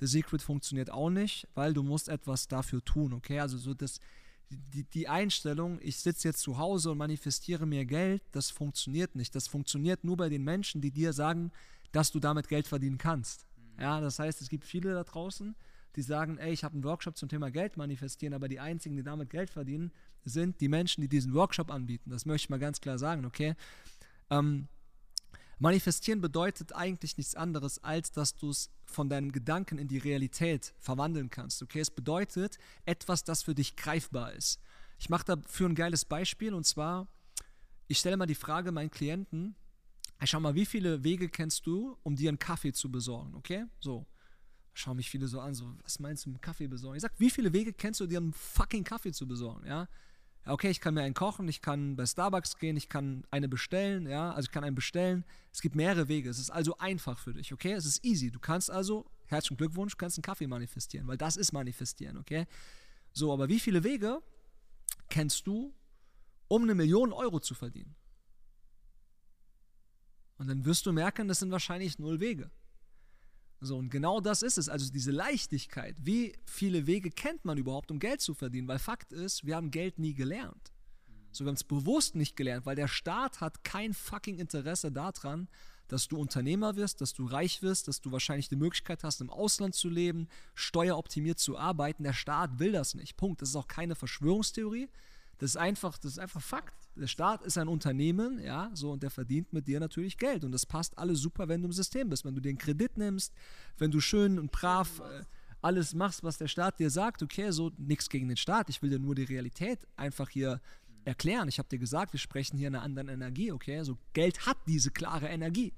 The 0.00 0.06
Secret 0.06 0.42
funktioniert 0.42 0.90
auch 0.90 1.10
nicht, 1.10 1.46
weil 1.54 1.74
du 1.74 1.82
musst 1.82 2.08
etwas 2.08 2.48
dafür 2.48 2.84
tun, 2.84 3.12
okay? 3.12 3.40
Also 3.40 3.58
so 3.58 3.74
das, 3.74 4.00
die, 4.48 4.84
die 4.84 5.08
Einstellung, 5.08 5.78
ich 5.82 5.98
sitze 5.98 6.28
jetzt 6.28 6.40
zu 6.40 6.56
Hause 6.56 6.92
und 6.92 6.98
manifestiere 6.98 7.66
mir 7.66 7.84
Geld, 7.84 8.22
das 8.32 8.50
funktioniert 8.50 9.14
nicht. 9.16 9.34
Das 9.34 9.48
funktioniert 9.48 10.04
nur 10.04 10.16
bei 10.16 10.28
den 10.28 10.44
Menschen, 10.44 10.80
die 10.80 10.92
dir 10.92 11.12
sagen, 11.12 11.52
dass 11.92 12.10
du 12.10 12.20
damit 12.20 12.48
Geld 12.48 12.66
verdienen 12.66 12.98
kannst. 12.98 13.46
Mhm. 13.56 13.82
Ja, 13.82 14.00
das 14.00 14.18
heißt, 14.18 14.40
es 14.40 14.48
gibt 14.48 14.64
viele 14.64 14.94
da 14.94 15.04
draußen, 15.04 15.54
die 15.98 16.02
sagen, 16.02 16.38
ey, 16.38 16.52
ich 16.52 16.62
habe 16.64 16.74
einen 16.74 16.84
Workshop 16.84 17.16
zum 17.18 17.28
Thema 17.28 17.50
Geld 17.50 17.76
manifestieren, 17.76 18.32
aber 18.32 18.48
die 18.48 18.60
einzigen, 18.60 18.96
die 18.96 19.02
damit 19.02 19.30
Geld 19.30 19.50
verdienen, 19.50 19.90
sind 20.24 20.60
die 20.60 20.68
Menschen, 20.68 21.00
die 21.00 21.08
diesen 21.08 21.34
Workshop 21.34 21.70
anbieten. 21.72 22.10
Das 22.10 22.24
möchte 22.24 22.46
ich 22.46 22.50
mal 22.50 22.58
ganz 22.58 22.80
klar 22.80 22.98
sagen, 22.98 23.24
okay? 23.24 23.56
Ähm, 24.30 24.68
Manifestieren 25.60 26.20
bedeutet 26.20 26.72
eigentlich 26.72 27.16
nichts 27.16 27.34
anderes, 27.34 27.82
als 27.82 28.12
dass 28.12 28.36
du 28.36 28.50
es 28.50 28.70
von 28.86 29.08
deinem 29.08 29.32
Gedanken 29.32 29.76
in 29.76 29.88
die 29.88 29.98
Realität 29.98 30.72
verwandeln 30.78 31.30
kannst. 31.30 31.62
Okay, 31.64 31.80
es 31.80 31.90
bedeutet 31.90 32.58
etwas, 32.84 33.24
das 33.24 33.42
für 33.42 33.56
dich 33.56 33.74
greifbar 33.74 34.32
ist. 34.34 34.60
Ich 35.00 35.08
mache 35.08 35.24
dafür 35.24 35.68
ein 35.68 35.74
geiles 35.74 36.04
Beispiel 36.04 36.54
und 36.54 36.64
zwar, 36.64 37.08
ich 37.88 37.98
stelle 37.98 38.16
mal 38.16 38.26
die 38.26 38.36
Frage 38.36 38.70
meinen 38.70 38.90
Klienten, 38.92 39.56
schau 40.22 40.38
mal, 40.38 40.54
wie 40.54 40.66
viele 40.66 41.02
Wege 41.02 41.28
kennst 41.28 41.66
du, 41.66 41.98
um 42.04 42.14
dir 42.14 42.28
einen 42.28 42.38
Kaffee 42.38 42.72
zu 42.72 42.90
besorgen, 42.90 43.34
okay? 43.34 43.64
So. 43.80 44.06
Schau 44.78 44.94
mich 44.94 45.10
viele 45.10 45.26
so 45.26 45.40
an, 45.40 45.54
so, 45.54 45.74
was 45.82 45.98
meinst 45.98 46.24
du 46.24 46.30
mit 46.30 46.40
Kaffee 46.40 46.68
besorgen? 46.68 46.96
Ich 46.96 47.02
sag, 47.02 47.12
wie 47.18 47.30
viele 47.30 47.52
Wege 47.52 47.72
kennst 47.72 47.98
du, 47.98 48.06
dir 48.06 48.18
einen 48.18 48.32
fucking 48.32 48.84
Kaffee 48.84 49.10
zu 49.10 49.26
besorgen, 49.26 49.66
ja? 49.66 49.88
okay, 50.46 50.70
ich 50.70 50.80
kann 50.80 50.94
mir 50.94 51.02
einen 51.02 51.14
kochen, 51.14 51.48
ich 51.48 51.60
kann 51.60 51.96
bei 51.96 52.06
Starbucks 52.06 52.58
gehen, 52.58 52.76
ich 52.76 52.88
kann 52.88 53.24
eine 53.32 53.48
bestellen, 53.48 54.06
ja, 54.06 54.30
also 54.32 54.46
ich 54.46 54.52
kann 54.52 54.62
einen 54.62 54.76
bestellen. 54.76 55.24
Es 55.52 55.60
gibt 55.60 55.74
mehrere 55.74 56.06
Wege. 56.06 56.30
Es 56.30 56.38
ist 56.38 56.50
also 56.50 56.78
einfach 56.78 57.18
für 57.18 57.32
dich, 57.32 57.52
okay? 57.52 57.72
Es 57.72 57.84
ist 57.84 58.04
easy. 58.04 58.30
Du 58.30 58.38
kannst 58.38 58.70
also, 58.70 59.10
herzlichen 59.26 59.56
Glückwunsch, 59.56 59.96
kannst 59.96 60.16
einen 60.16 60.22
Kaffee 60.22 60.46
manifestieren, 60.46 61.06
weil 61.08 61.18
das 61.18 61.36
ist 61.36 61.52
manifestieren, 61.52 62.16
okay? 62.16 62.46
So, 63.12 63.32
aber 63.32 63.48
wie 63.48 63.60
viele 63.60 63.84
Wege 63.84 64.22
kennst 65.08 65.46
du, 65.46 65.74
um 66.48 66.62
eine 66.62 66.74
Million 66.74 67.12
Euro 67.12 67.40
zu 67.40 67.54
verdienen? 67.54 67.94
Und 70.38 70.46
dann 70.46 70.64
wirst 70.64 70.86
du 70.86 70.92
merken, 70.92 71.26
das 71.26 71.40
sind 71.40 71.50
wahrscheinlich 71.50 71.98
null 71.98 72.20
Wege. 72.20 72.50
So, 73.60 73.76
und 73.76 73.90
genau 73.90 74.20
das 74.20 74.42
ist 74.42 74.56
es, 74.56 74.68
also 74.68 74.90
diese 74.92 75.10
Leichtigkeit. 75.10 75.96
Wie 76.00 76.34
viele 76.44 76.86
Wege 76.86 77.10
kennt 77.10 77.44
man 77.44 77.58
überhaupt, 77.58 77.90
um 77.90 77.98
Geld 77.98 78.20
zu 78.20 78.34
verdienen? 78.34 78.68
Weil 78.68 78.78
Fakt 78.78 79.12
ist, 79.12 79.44
wir 79.44 79.56
haben 79.56 79.70
Geld 79.70 79.98
nie 79.98 80.14
gelernt. 80.14 80.72
So, 81.32 81.44
wir 81.44 81.48
haben 81.48 81.56
es 81.56 81.64
bewusst 81.64 82.14
nicht 82.14 82.36
gelernt, 82.36 82.66
weil 82.66 82.76
der 82.76 82.88
Staat 82.88 83.40
hat 83.40 83.64
kein 83.64 83.94
fucking 83.94 84.38
Interesse 84.38 84.92
daran, 84.92 85.48
dass 85.88 86.06
du 86.06 86.18
Unternehmer 86.18 86.76
wirst, 86.76 87.00
dass 87.00 87.14
du 87.14 87.26
reich 87.26 87.62
wirst, 87.62 87.88
dass 87.88 88.00
du 88.00 88.12
wahrscheinlich 88.12 88.48
die 88.48 88.56
Möglichkeit 88.56 89.02
hast, 89.04 89.20
im 89.20 89.30
Ausland 89.30 89.74
zu 89.74 89.88
leben, 89.88 90.28
steueroptimiert 90.54 91.38
zu 91.38 91.58
arbeiten. 91.58 92.04
Der 92.04 92.12
Staat 92.12 92.58
will 92.58 92.72
das 92.72 92.94
nicht. 92.94 93.16
Punkt. 93.16 93.42
Das 93.42 93.48
ist 93.48 93.56
auch 93.56 93.68
keine 93.68 93.94
Verschwörungstheorie. 93.94 94.88
Das 95.38 95.50
ist 95.50 95.56
einfach, 95.56 95.98
das 95.98 96.12
ist 96.12 96.18
einfach 96.18 96.42
Fakt. 96.42 96.74
Der 96.96 97.06
Staat 97.06 97.42
ist 97.42 97.58
ein 97.58 97.68
Unternehmen, 97.68 98.40
ja, 98.40 98.70
so 98.74 98.90
und 98.90 99.02
der 99.02 99.10
verdient 99.10 99.52
mit 99.52 99.68
dir 99.68 99.78
natürlich 99.78 100.18
Geld 100.18 100.44
und 100.44 100.50
das 100.50 100.66
passt 100.66 100.98
alles 100.98 101.20
super, 101.20 101.48
wenn 101.48 101.62
du 101.62 101.68
im 101.68 101.72
System 101.72 102.08
bist, 102.08 102.24
wenn 102.24 102.34
du 102.34 102.40
den 102.40 102.58
Kredit 102.58 102.98
nimmst, 102.98 103.32
wenn 103.78 103.92
du 103.92 104.00
schön 104.00 104.38
und 104.38 104.50
brav 104.50 105.00
äh, 105.00 105.22
alles 105.62 105.94
machst, 105.94 106.22
was 106.22 106.38
der 106.38 106.48
Staat 106.48 106.78
dir 106.80 106.90
sagt, 106.90 107.22
okay, 107.22 107.50
so 107.52 107.70
nichts 107.78 108.08
gegen 108.08 108.28
den 108.28 108.36
Staat, 108.36 108.68
ich 108.68 108.82
will 108.82 108.90
dir 108.90 108.98
nur 108.98 109.14
die 109.14 109.24
Realität 109.24 109.86
einfach 109.96 110.28
hier 110.28 110.60
erklären. 111.04 111.48
Ich 111.48 111.58
habe 111.58 111.68
dir 111.68 111.78
gesagt, 111.78 112.12
wir 112.12 112.20
sprechen 112.20 112.58
hier 112.58 112.68
in 112.68 112.74
einer 112.74 112.84
anderen 112.84 113.08
Energie, 113.08 113.52
okay? 113.52 113.82
So 113.82 113.96
Geld 114.12 114.46
hat 114.46 114.58
diese 114.66 114.90
klare 114.90 115.28
Energie. 115.28 115.72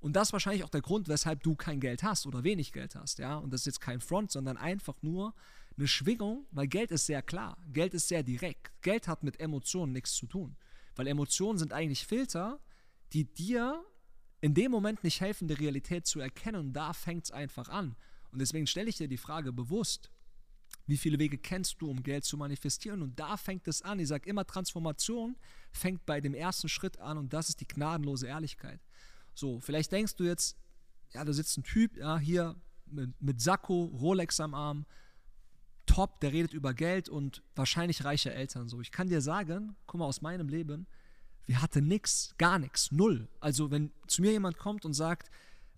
Und 0.00 0.14
das 0.14 0.28
ist 0.28 0.32
wahrscheinlich 0.32 0.64
auch 0.64 0.70
der 0.70 0.82
Grund, 0.82 1.08
weshalb 1.08 1.42
du 1.42 1.54
kein 1.54 1.80
Geld 1.80 2.02
hast 2.02 2.26
oder 2.26 2.44
wenig 2.44 2.72
Geld 2.72 2.94
hast, 2.94 3.18
ja? 3.18 3.36
Und 3.36 3.52
das 3.52 3.62
ist 3.62 3.66
jetzt 3.66 3.80
kein 3.80 4.00
Front, 4.00 4.30
sondern 4.30 4.56
einfach 4.56 4.96
nur 5.02 5.34
eine 5.76 5.88
Schwingung, 5.88 6.46
weil 6.50 6.68
Geld 6.68 6.90
ist 6.90 7.06
sehr 7.06 7.22
klar, 7.22 7.56
Geld 7.72 7.94
ist 7.94 8.08
sehr 8.08 8.22
direkt. 8.22 8.70
Geld 8.82 9.08
hat 9.08 9.22
mit 9.22 9.40
Emotionen 9.40 9.92
nichts 9.92 10.14
zu 10.14 10.26
tun, 10.26 10.56
weil 10.96 11.06
Emotionen 11.06 11.58
sind 11.58 11.72
eigentlich 11.72 12.06
Filter, 12.06 12.60
die 13.12 13.24
dir 13.24 13.84
in 14.40 14.54
dem 14.54 14.70
Moment 14.70 15.02
nicht 15.04 15.20
helfen, 15.20 15.48
die 15.48 15.54
Realität 15.54 16.06
zu 16.06 16.20
erkennen 16.20 16.60
und 16.60 16.72
da 16.72 16.92
fängt 16.92 17.24
es 17.24 17.30
einfach 17.30 17.68
an. 17.68 17.96
Und 18.30 18.40
deswegen 18.40 18.66
stelle 18.66 18.90
ich 18.90 18.96
dir 18.96 19.08
die 19.08 19.16
Frage 19.16 19.52
bewusst, 19.52 20.10
wie 20.86 20.96
viele 20.96 21.18
Wege 21.18 21.38
kennst 21.38 21.80
du, 21.80 21.88
um 21.88 22.02
Geld 22.02 22.24
zu 22.24 22.36
manifestieren? 22.36 23.00
Und 23.00 23.18
da 23.18 23.36
fängt 23.36 23.66
es 23.68 23.82
an. 23.82 23.98
Ich 24.00 24.08
sage 24.08 24.28
immer, 24.28 24.44
Transformation 24.46 25.36
fängt 25.72 26.04
bei 26.04 26.20
dem 26.20 26.34
ersten 26.34 26.68
Schritt 26.68 26.98
an 26.98 27.16
und 27.16 27.32
das 27.32 27.48
ist 27.48 27.60
die 27.60 27.66
gnadenlose 27.66 28.26
Ehrlichkeit. 28.26 28.80
So, 29.34 29.60
vielleicht 29.60 29.92
denkst 29.92 30.16
du 30.16 30.24
jetzt, 30.24 30.56
ja, 31.12 31.24
da 31.24 31.32
sitzt 31.32 31.56
ein 31.56 31.62
Typ, 31.62 31.96
ja, 31.96 32.18
hier 32.18 32.56
mit, 32.86 33.20
mit 33.20 33.40
Sakko, 33.40 33.84
Rolex 33.84 34.40
am 34.40 34.54
Arm, 34.54 34.84
top, 35.86 36.20
der 36.20 36.32
redet 36.32 36.52
über 36.52 36.74
Geld 36.74 37.08
und 37.08 37.42
wahrscheinlich 37.54 38.04
reiche 38.04 38.32
Eltern. 38.32 38.68
So, 38.68 38.80
ich 38.80 38.92
kann 38.92 39.08
dir 39.08 39.20
sagen, 39.20 39.76
guck 39.86 40.00
mal 40.00 40.06
aus 40.06 40.22
meinem 40.22 40.48
Leben, 40.48 40.86
wir 41.46 41.60
hatten 41.60 41.86
nichts, 41.86 42.34
gar 42.38 42.58
nichts, 42.58 42.90
null. 42.90 43.28
Also 43.40 43.70
wenn 43.70 43.90
zu 44.06 44.22
mir 44.22 44.32
jemand 44.32 44.58
kommt 44.58 44.84
und 44.84 44.94
sagt, 44.94 45.30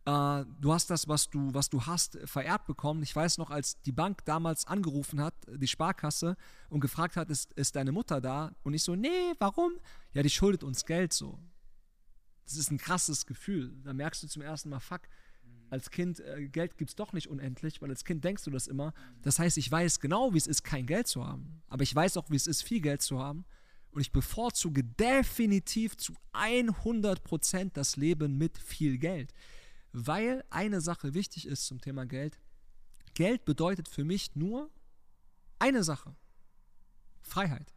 äh, 0.06 0.44
du 0.60 0.72
hast 0.72 0.88
das, 0.88 1.08
was 1.08 1.28
du, 1.28 1.52
was 1.52 1.68
du 1.68 1.84
hast, 1.84 2.18
vererbt 2.24 2.66
bekommen. 2.66 3.02
Ich 3.02 3.14
weiß 3.14 3.38
noch, 3.38 3.50
als 3.50 3.82
die 3.82 3.92
Bank 3.92 4.24
damals 4.24 4.66
angerufen 4.66 5.20
hat, 5.20 5.34
die 5.48 5.66
Sparkasse, 5.66 6.36
und 6.70 6.80
gefragt 6.80 7.16
hat, 7.16 7.28
ist, 7.28 7.52
ist 7.54 7.76
deine 7.76 7.92
Mutter 7.92 8.20
da? 8.20 8.52
Und 8.62 8.74
ich 8.74 8.84
so, 8.84 8.94
nee, 8.94 9.34
warum? 9.38 9.72
Ja, 10.14 10.22
die 10.22 10.30
schuldet 10.30 10.62
uns 10.62 10.86
Geld 10.86 11.12
so. 11.12 11.38
Das 12.44 12.56
ist 12.56 12.70
ein 12.70 12.78
krasses 12.78 13.26
Gefühl. 13.26 13.76
Da 13.82 13.92
merkst 13.92 14.22
du 14.22 14.28
zum 14.28 14.42
ersten 14.42 14.70
Mal, 14.70 14.78
fuck, 14.78 15.02
als 15.70 15.90
Kind, 15.90 16.20
äh, 16.20 16.48
Geld 16.48 16.76
gibt 16.78 16.90
es 16.90 16.96
doch 16.96 17.12
nicht 17.12 17.28
unendlich, 17.28 17.82
weil 17.82 17.90
als 17.90 18.04
Kind 18.04 18.24
denkst 18.24 18.44
du 18.44 18.50
das 18.50 18.66
immer. 18.66 18.92
Das 19.22 19.38
heißt, 19.38 19.58
ich 19.58 19.70
weiß 19.70 20.00
genau, 20.00 20.32
wie 20.32 20.38
es 20.38 20.46
ist, 20.46 20.62
kein 20.62 20.86
Geld 20.86 21.06
zu 21.06 21.26
haben. 21.26 21.62
Aber 21.68 21.82
ich 21.82 21.94
weiß 21.94 22.16
auch, 22.16 22.30
wie 22.30 22.36
es 22.36 22.46
ist, 22.46 22.62
viel 22.62 22.80
Geld 22.80 23.02
zu 23.02 23.18
haben. 23.18 23.44
Und 23.90 24.00
ich 24.00 24.12
bevorzuge 24.12 24.84
definitiv 24.84 25.96
zu 25.96 26.14
100% 26.34 27.70
das 27.72 27.96
Leben 27.96 28.36
mit 28.36 28.58
viel 28.58 28.98
Geld. 28.98 29.32
Weil 29.92 30.44
eine 30.50 30.80
Sache 30.80 31.14
wichtig 31.14 31.46
ist 31.46 31.66
zum 31.66 31.80
Thema 31.80 32.04
Geld. 32.04 32.38
Geld 33.14 33.44
bedeutet 33.46 33.88
für 33.88 34.04
mich 34.04 34.36
nur 34.36 34.70
eine 35.58 35.82
Sache. 35.82 36.14
Freiheit. 37.22 37.72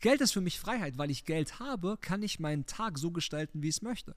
Geld 0.00 0.20
ist 0.20 0.32
für 0.32 0.40
mich 0.40 0.58
Freiheit, 0.58 0.98
weil 0.98 1.10
ich 1.10 1.24
Geld 1.24 1.58
habe, 1.60 1.96
kann 2.00 2.22
ich 2.22 2.40
meinen 2.40 2.66
Tag 2.66 2.98
so 2.98 3.10
gestalten, 3.10 3.62
wie 3.62 3.68
ich 3.68 3.76
es 3.76 3.82
möchte. 3.82 4.16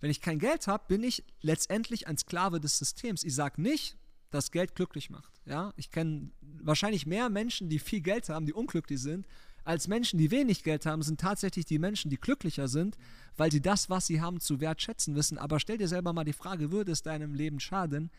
Wenn 0.00 0.10
ich 0.10 0.20
kein 0.20 0.38
Geld 0.38 0.66
habe, 0.66 0.84
bin 0.88 1.02
ich 1.02 1.24
letztendlich 1.42 2.06
ein 2.06 2.16
Sklave 2.16 2.60
des 2.60 2.78
Systems. 2.78 3.22
Ich 3.22 3.34
sage 3.34 3.60
nicht, 3.60 3.96
dass 4.30 4.50
Geld 4.50 4.74
glücklich 4.74 5.10
macht. 5.10 5.40
Ja? 5.44 5.72
Ich 5.76 5.90
kenne 5.90 6.30
wahrscheinlich 6.40 7.06
mehr 7.06 7.28
Menschen, 7.28 7.68
die 7.68 7.78
viel 7.78 8.00
Geld 8.00 8.28
haben, 8.28 8.46
die 8.46 8.52
unglücklich 8.52 9.00
sind, 9.00 9.26
als 9.64 9.88
Menschen, 9.88 10.18
die 10.18 10.30
wenig 10.30 10.62
Geld 10.62 10.86
haben, 10.86 11.02
sind 11.02 11.20
tatsächlich 11.20 11.66
die 11.66 11.78
Menschen, 11.78 12.10
die 12.10 12.16
glücklicher 12.16 12.68
sind, 12.68 12.96
weil 13.36 13.52
sie 13.52 13.60
das, 13.60 13.90
was 13.90 14.06
sie 14.06 14.20
haben, 14.20 14.40
zu 14.40 14.60
wertschätzen 14.60 15.14
wissen. 15.14 15.38
Aber 15.38 15.60
stell 15.60 15.78
dir 15.78 15.88
selber 15.88 16.12
mal 16.12 16.24
die 16.24 16.32
Frage, 16.32 16.72
würde 16.72 16.92
es 16.92 17.02
deinem 17.02 17.34
Leben 17.34 17.60
schaden, 17.60 18.10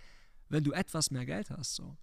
wenn 0.49 0.63
du 0.63 0.71
etwas 0.71 1.11
mehr 1.11 1.25
Geld 1.25 1.49
hast? 1.49 1.75
So. 1.75 1.97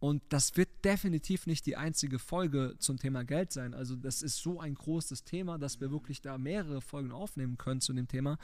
Und 0.00 0.22
das 0.28 0.56
wird 0.56 0.84
definitiv 0.84 1.46
nicht 1.46 1.66
die 1.66 1.76
einzige 1.76 2.20
Folge 2.20 2.76
zum 2.78 2.98
Thema 2.98 3.24
Geld 3.24 3.52
sein. 3.52 3.74
Also 3.74 3.96
das 3.96 4.22
ist 4.22 4.36
so 4.36 4.60
ein 4.60 4.74
großes 4.74 5.24
Thema, 5.24 5.58
dass 5.58 5.80
wir 5.80 5.90
wirklich 5.90 6.22
da 6.22 6.38
mehrere 6.38 6.80
Folgen 6.80 7.10
aufnehmen 7.10 7.58
können 7.58 7.80
zu 7.80 7.92
dem 7.92 8.06
Thema. 8.06 8.38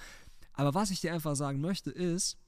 Aber 0.55 0.75
was 0.75 0.91
ich 0.91 1.01
dir 1.01 1.13
einfach 1.13 1.37
sagen 1.37 1.61
möchte 1.61 1.91
ist, 1.91 2.39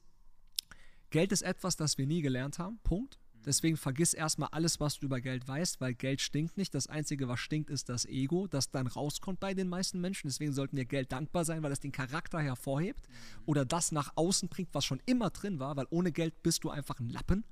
Geld 1.09 1.31
ist 1.31 1.41
etwas, 1.41 1.75
das 1.75 1.97
wir 1.97 2.07
nie 2.07 2.21
gelernt 2.21 2.59
haben. 2.59 2.79
Punkt. 2.83 3.19
Deswegen 3.45 3.77
vergiss 3.77 4.13
erstmal 4.13 4.49
alles, 4.51 4.81
was 4.81 4.99
du 4.99 5.05
über 5.05 5.21
Geld 5.21 5.47
weißt, 5.47 5.79
weil 5.79 5.93
Geld 5.93 6.19
stinkt 6.19 6.57
nicht. 6.57 6.75
Das 6.75 6.87
Einzige, 6.87 7.29
was 7.29 7.39
stinkt, 7.39 7.69
ist 7.69 7.87
das 7.87 8.05
Ego, 8.05 8.45
das 8.47 8.71
dann 8.71 8.87
rauskommt 8.87 9.39
bei 9.39 9.53
den 9.53 9.69
meisten 9.69 10.01
Menschen. 10.01 10.27
Deswegen 10.27 10.51
sollten 10.51 10.75
wir 10.75 10.83
Geld 10.83 11.13
dankbar 11.13 11.45
sein, 11.45 11.63
weil 11.63 11.71
es 11.71 11.79
den 11.79 11.93
Charakter 11.93 12.41
hervorhebt 12.41 13.07
oder 13.45 13.63
das 13.63 13.93
nach 13.93 14.11
außen 14.15 14.49
bringt, 14.49 14.73
was 14.73 14.83
schon 14.83 15.01
immer 15.05 15.29
drin 15.29 15.59
war, 15.59 15.77
weil 15.77 15.87
ohne 15.91 16.11
Geld 16.11 16.43
bist 16.43 16.65
du 16.65 16.69
einfach 16.69 16.99
ein 16.99 17.09
Lappen. 17.09 17.45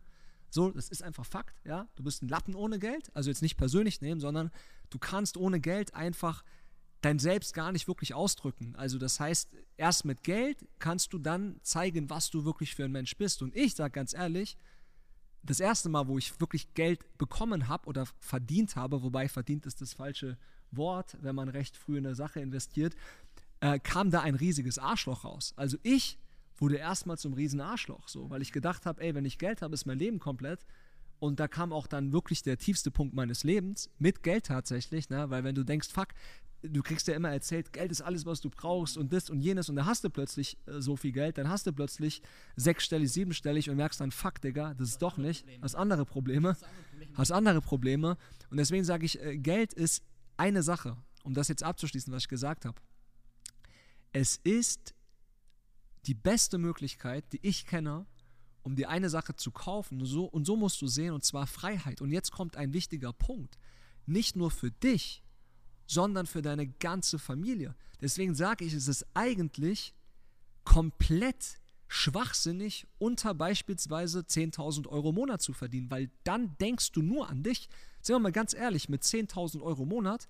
So, 0.50 0.70
das 0.70 0.90
ist 0.90 1.02
einfach 1.02 1.26
Fakt, 1.26 1.56
ja. 1.66 1.88
Du 1.96 2.04
bist 2.04 2.24
ein 2.24 2.28
Lappen 2.28 2.56
ohne 2.56 2.78
Geld, 2.78 3.10
also 3.16 3.30
jetzt 3.30 3.42
nicht 3.42 3.56
persönlich 3.56 4.02
nehmen, 4.02 4.20
sondern 4.20 4.52
du 4.90 5.00
kannst 5.00 5.38
ohne 5.38 5.62
Geld 5.62 5.94
einfach 5.96 6.44
dein 7.06 7.20
Selbst 7.20 7.54
gar 7.54 7.72
nicht 7.72 7.88
wirklich 7.88 8.16
ausdrücken. 8.16 8.76
Also 8.76 8.98
das 8.98 9.20
heißt, 9.20 9.52
erst 9.78 10.06
mit 10.06 10.24
Geld 10.24 10.68
kannst 10.80 11.14
du 11.14 11.20
dann 11.20 11.60
zeigen, 11.62 12.10
was 12.10 12.32
du 12.32 12.46
wirklich 12.46 12.74
für 12.74 12.84
ein 12.84 12.92
Mensch 12.92 13.16
bist. 13.16 13.44
Und 13.44 13.56
ich 13.56 13.76
sage 13.76 13.92
ganz 13.92 14.16
ehrlich, 14.16 14.58
das 15.44 15.60
erste 15.60 15.88
Mal, 15.88 16.08
wo 16.08 16.18
ich 16.18 16.40
wirklich 16.42 16.74
Geld 16.74 17.06
bekommen 17.20 17.68
habe 17.68 17.88
oder 17.88 18.08
verdient 18.20 18.76
habe, 18.76 19.04
wobei 19.04 19.30
verdient 19.30 19.68
ist 19.68 19.82
das 19.82 19.94
falsche 19.94 20.36
Wort, 20.72 21.16
wenn 21.22 21.36
man 21.36 21.48
recht 21.48 21.78
früh 21.78 22.00
in 22.00 22.08
eine 22.08 22.16
Sache 22.16 22.40
investiert, 22.40 22.96
äh, 23.60 23.78
kam 23.78 24.10
da 24.10 24.22
ein 24.22 24.34
riesiges 24.34 24.80
Arschloch 24.80 25.26
raus. 25.26 25.54
Also 25.58 25.78
ich 25.84 26.18
wurde 26.58 26.78
erstmal 26.78 27.20
zum 27.20 27.34
riesen 27.34 27.62
Arschloch, 27.62 28.08
so, 28.08 28.32
weil 28.32 28.42
ich 28.42 28.52
gedacht 28.52 28.88
habe, 28.88 29.04
ey, 29.04 29.14
wenn 29.14 29.26
ich 29.26 29.38
Geld 29.38 29.62
habe, 29.62 29.76
ist 29.76 29.86
mein 29.86 30.00
Leben 30.00 30.18
komplett. 30.18 30.66
Und 31.20 31.40
da 31.40 31.48
kam 31.48 31.72
auch 31.72 31.88
dann 31.88 32.12
wirklich 32.12 32.42
der 32.42 32.58
tiefste 32.58 32.92
Punkt 32.92 33.14
meines 33.14 33.44
Lebens, 33.44 33.90
mit 34.00 34.24
Geld 34.24 34.48
tatsächlich, 34.48 35.10
ne? 35.10 35.30
weil 35.30 35.44
wenn 35.44 35.56
du 35.56 35.64
denkst, 35.64 35.90
fuck, 35.90 36.10
du 36.70 36.82
kriegst 36.82 37.08
ja 37.08 37.16
immer 37.16 37.30
erzählt, 37.30 37.74
Geld 37.74 37.92
ist 37.92 38.02
alles, 38.02 38.26
was 38.26 38.42
du 38.42 38.50
brauchst 38.50 38.98
und 38.98 39.12
das 39.14 39.30
und 39.30 39.42
jenes 39.42 39.70
und 39.70 39.76
da 39.76 39.86
hast 39.86 40.04
du 40.04 40.10
plötzlich 40.10 40.58
äh, 40.66 40.82
so 40.82 40.96
viel 40.96 41.12
Geld, 41.12 41.38
dann 41.38 41.50
hast 41.50 41.66
du 41.68 41.74
plötzlich 41.74 42.22
sechsstellig, 42.56 43.12
siebenstellig 43.12 43.70
und 43.70 43.78
merkst 43.78 44.00
dann, 44.02 44.12
fuck, 44.12 44.42
Digga, 44.42 44.74
das 44.74 44.90
ist 44.90 45.02
doch 45.02 45.18
nicht, 45.18 45.46
hast 45.62 45.76
andere 45.76 46.06
Probleme, 46.06 46.58
hast 47.14 47.32
andere 47.32 47.62
Probleme 47.62 48.18
und 48.50 48.58
deswegen 48.58 48.84
sage 48.84 49.06
ich, 49.06 49.22
äh, 49.22 49.38
Geld 49.38 49.74
ist 49.74 50.04
eine 50.38 50.64
Sache, 50.64 50.98
um 51.24 51.34
das 51.34 51.48
jetzt 51.48 51.64
abzuschließen, 51.64 52.14
was 52.14 52.24
ich 52.24 52.30
gesagt 52.30 52.66
habe. 52.66 52.80
Es 54.12 54.38
ist 54.44 54.94
die 56.06 56.14
beste 56.14 56.58
Möglichkeit, 56.58 57.26
die 57.34 57.40
ich 57.42 57.66
kenne, 57.66 58.06
um 58.64 58.76
dir 58.76 58.90
eine 58.90 59.10
Sache 59.10 59.36
zu 59.36 59.52
kaufen. 59.52 60.00
Und 60.00 60.06
so, 60.06 60.26
und 60.26 60.46
so 60.46 60.56
musst 60.56 60.82
du 60.82 60.88
sehen, 60.88 61.14
und 61.14 61.24
zwar 61.24 61.48
Freiheit. 61.48 62.02
Und 62.02 62.12
jetzt 62.12 62.32
kommt 62.32 62.58
ein 62.58 62.74
wichtiger 62.74 63.14
Punkt. 63.14 63.58
Nicht 64.06 64.36
nur 64.36 64.52
für 64.52 64.72
dich, 64.72 65.24
sondern 65.86 66.26
für 66.26 66.42
deine 66.42 66.68
ganze 66.68 67.20
Familie. 67.20 67.76
Deswegen 68.02 68.36
sage 68.36 68.66
ich, 68.66 68.74
es 68.74 68.88
ist 68.88 69.06
eigentlich 69.14 69.94
komplett 70.64 71.60
schwachsinnig, 71.88 72.88
unter 72.98 73.34
beispielsweise 73.34 74.22
10.000 74.22 74.88
Euro 74.88 75.10
im 75.10 75.16
Monat 75.16 75.42
zu 75.42 75.54
verdienen, 75.54 75.92
weil 75.92 76.10
dann 76.24 76.58
denkst 76.60 76.92
du 76.92 77.02
nur 77.02 77.30
an 77.30 77.44
dich. 77.44 77.70
Sagen 78.02 78.18
wir 78.18 78.24
mal 78.24 78.32
ganz 78.32 78.54
ehrlich, 78.54 78.90
mit 78.90 79.04
10.000 79.04 79.62
Euro 79.62 79.84
im 79.84 79.90
Monat 79.90 80.28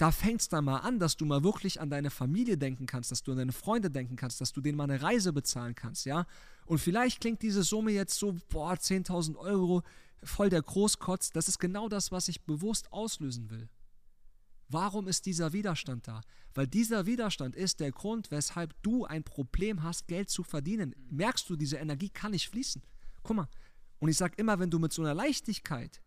da 0.00 0.10
fängt 0.10 0.40
es 0.40 0.48
dann 0.48 0.64
mal 0.64 0.78
an, 0.78 0.98
dass 0.98 1.18
du 1.18 1.26
mal 1.26 1.44
wirklich 1.44 1.78
an 1.78 1.90
deine 1.90 2.08
Familie 2.08 2.56
denken 2.56 2.86
kannst, 2.86 3.10
dass 3.10 3.22
du 3.22 3.32
an 3.32 3.36
deine 3.36 3.52
Freunde 3.52 3.90
denken 3.90 4.16
kannst, 4.16 4.40
dass 4.40 4.50
du 4.50 4.62
denen 4.62 4.78
mal 4.78 4.84
eine 4.84 5.02
Reise 5.02 5.30
bezahlen 5.30 5.74
kannst, 5.74 6.06
ja. 6.06 6.26
Und 6.64 6.78
vielleicht 6.78 7.20
klingt 7.20 7.42
diese 7.42 7.62
Summe 7.62 7.90
jetzt 7.90 8.18
so, 8.18 8.34
boah, 8.48 8.72
10.000 8.72 9.36
Euro, 9.36 9.82
voll 10.22 10.48
der 10.48 10.62
Großkotz. 10.62 11.32
Das 11.32 11.48
ist 11.48 11.58
genau 11.58 11.90
das, 11.90 12.12
was 12.12 12.28
ich 12.28 12.40
bewusst 12.40 12.90
auslösen 12.94 13.50
will. 13.50 13.68
Warum 14.70 15.08
ist 15.08 15.26
dieser 15.26 15.52
Widerstand 15.52 16.06
da? 16.06 16.20
Weil 16.54 16.66
dieser 16.66 17.04
Widerstand 17.04 17.56
ist 17.56 17.80
der 17.80 17.90
Grund, 17.90 18.30
weshalb 18.30 18.80
du 18.82 19.04
ein 19.04 19.24
Problem 19.24 19.82
hast, 19.82 20.06
Geld 20.06 20.30
zu 20.30 20.44
verdienen. 20.44 20.94
Merkst 21.10 21.50
du, 21.50 21.56
diese 21.56 21.76
Energie 21.76 22.08
kann 22.08 22.30
nicht 22.30 22.48
fließen. 22.48 22.82
Guck 23.22 23.36
mal, 23.36 23.48
und 23.98 24.08
ich 24.08 24.16
sage 24.16 24.34
immer, 24.36 24.58
wenn 24.58 24.70
du 24.70 24.78
mit 24.78 24.92
so 24.92 25.02
einer 25.02 25.14
Leichtigkeit 25.14 26.00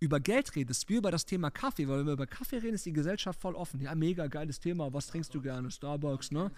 über 0.00 0.20
Geld 0.20 0.54
redest, 0.54 0.88
wie 0.88 0.96
über 0.96 1.10
das 1.10 1.26
Thema 1.26 1.50
Kaffee, 1.50 1.88
weil 1.88 1.98
wenn 1.98 2.06
wir 2.06 2.12
über 2.14 2.26
Kaffee 2.26 2.58
reden, 2.58 2.74
ist 2.74 2.86
die 2.86 2.92
Gesellschaft 2.92 3.40
voll 3.40 3.54
offen. 3.54 3.80
Ja, 3.80 3.94
mega 3.94 4.26
geiles 4.26 4.60
Thema, 4.60 4.92
was 4.92 5.08
trinkst 5.08 5.34
du 5.34 5.40
gerne? 5.40 5.70
Starbucks, 5.70 6.30
ne? 6.30 6.50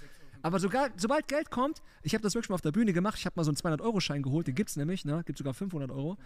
Aber 0.43 0.59
sogar, 0.59 0.91
sobald 0.97 1.29
Geld 1.29 1.51
kommt, 1.51 1.83
ich 2.03 2.15
habe 2.15 2.23
das 2.23 2.35
wirklich 2.35 2.49
mal 2.49 2.55
auf 2.55 2.61
der 2.61 2.73
Bühne 2.73 2.93
gemacht, 2.93 3.19
ich 3.19 3.27
habe 3.27 3.35
mal 3.37 3.45
so 3.45 3.51
einen 3.51 3.57
200-Euro-Schein 3.57 4.23
geholt, 4.23 4.47
den 4.47 4.55
gibt 4.55 4.71
es 4.71 4.77
nämlich, 4.77 5.05
ne? 5.05 5.23
Gibt 5.25 5.39
sogar 5.39 5.55
500 5.55 5.91
Euro. 5.91 6.17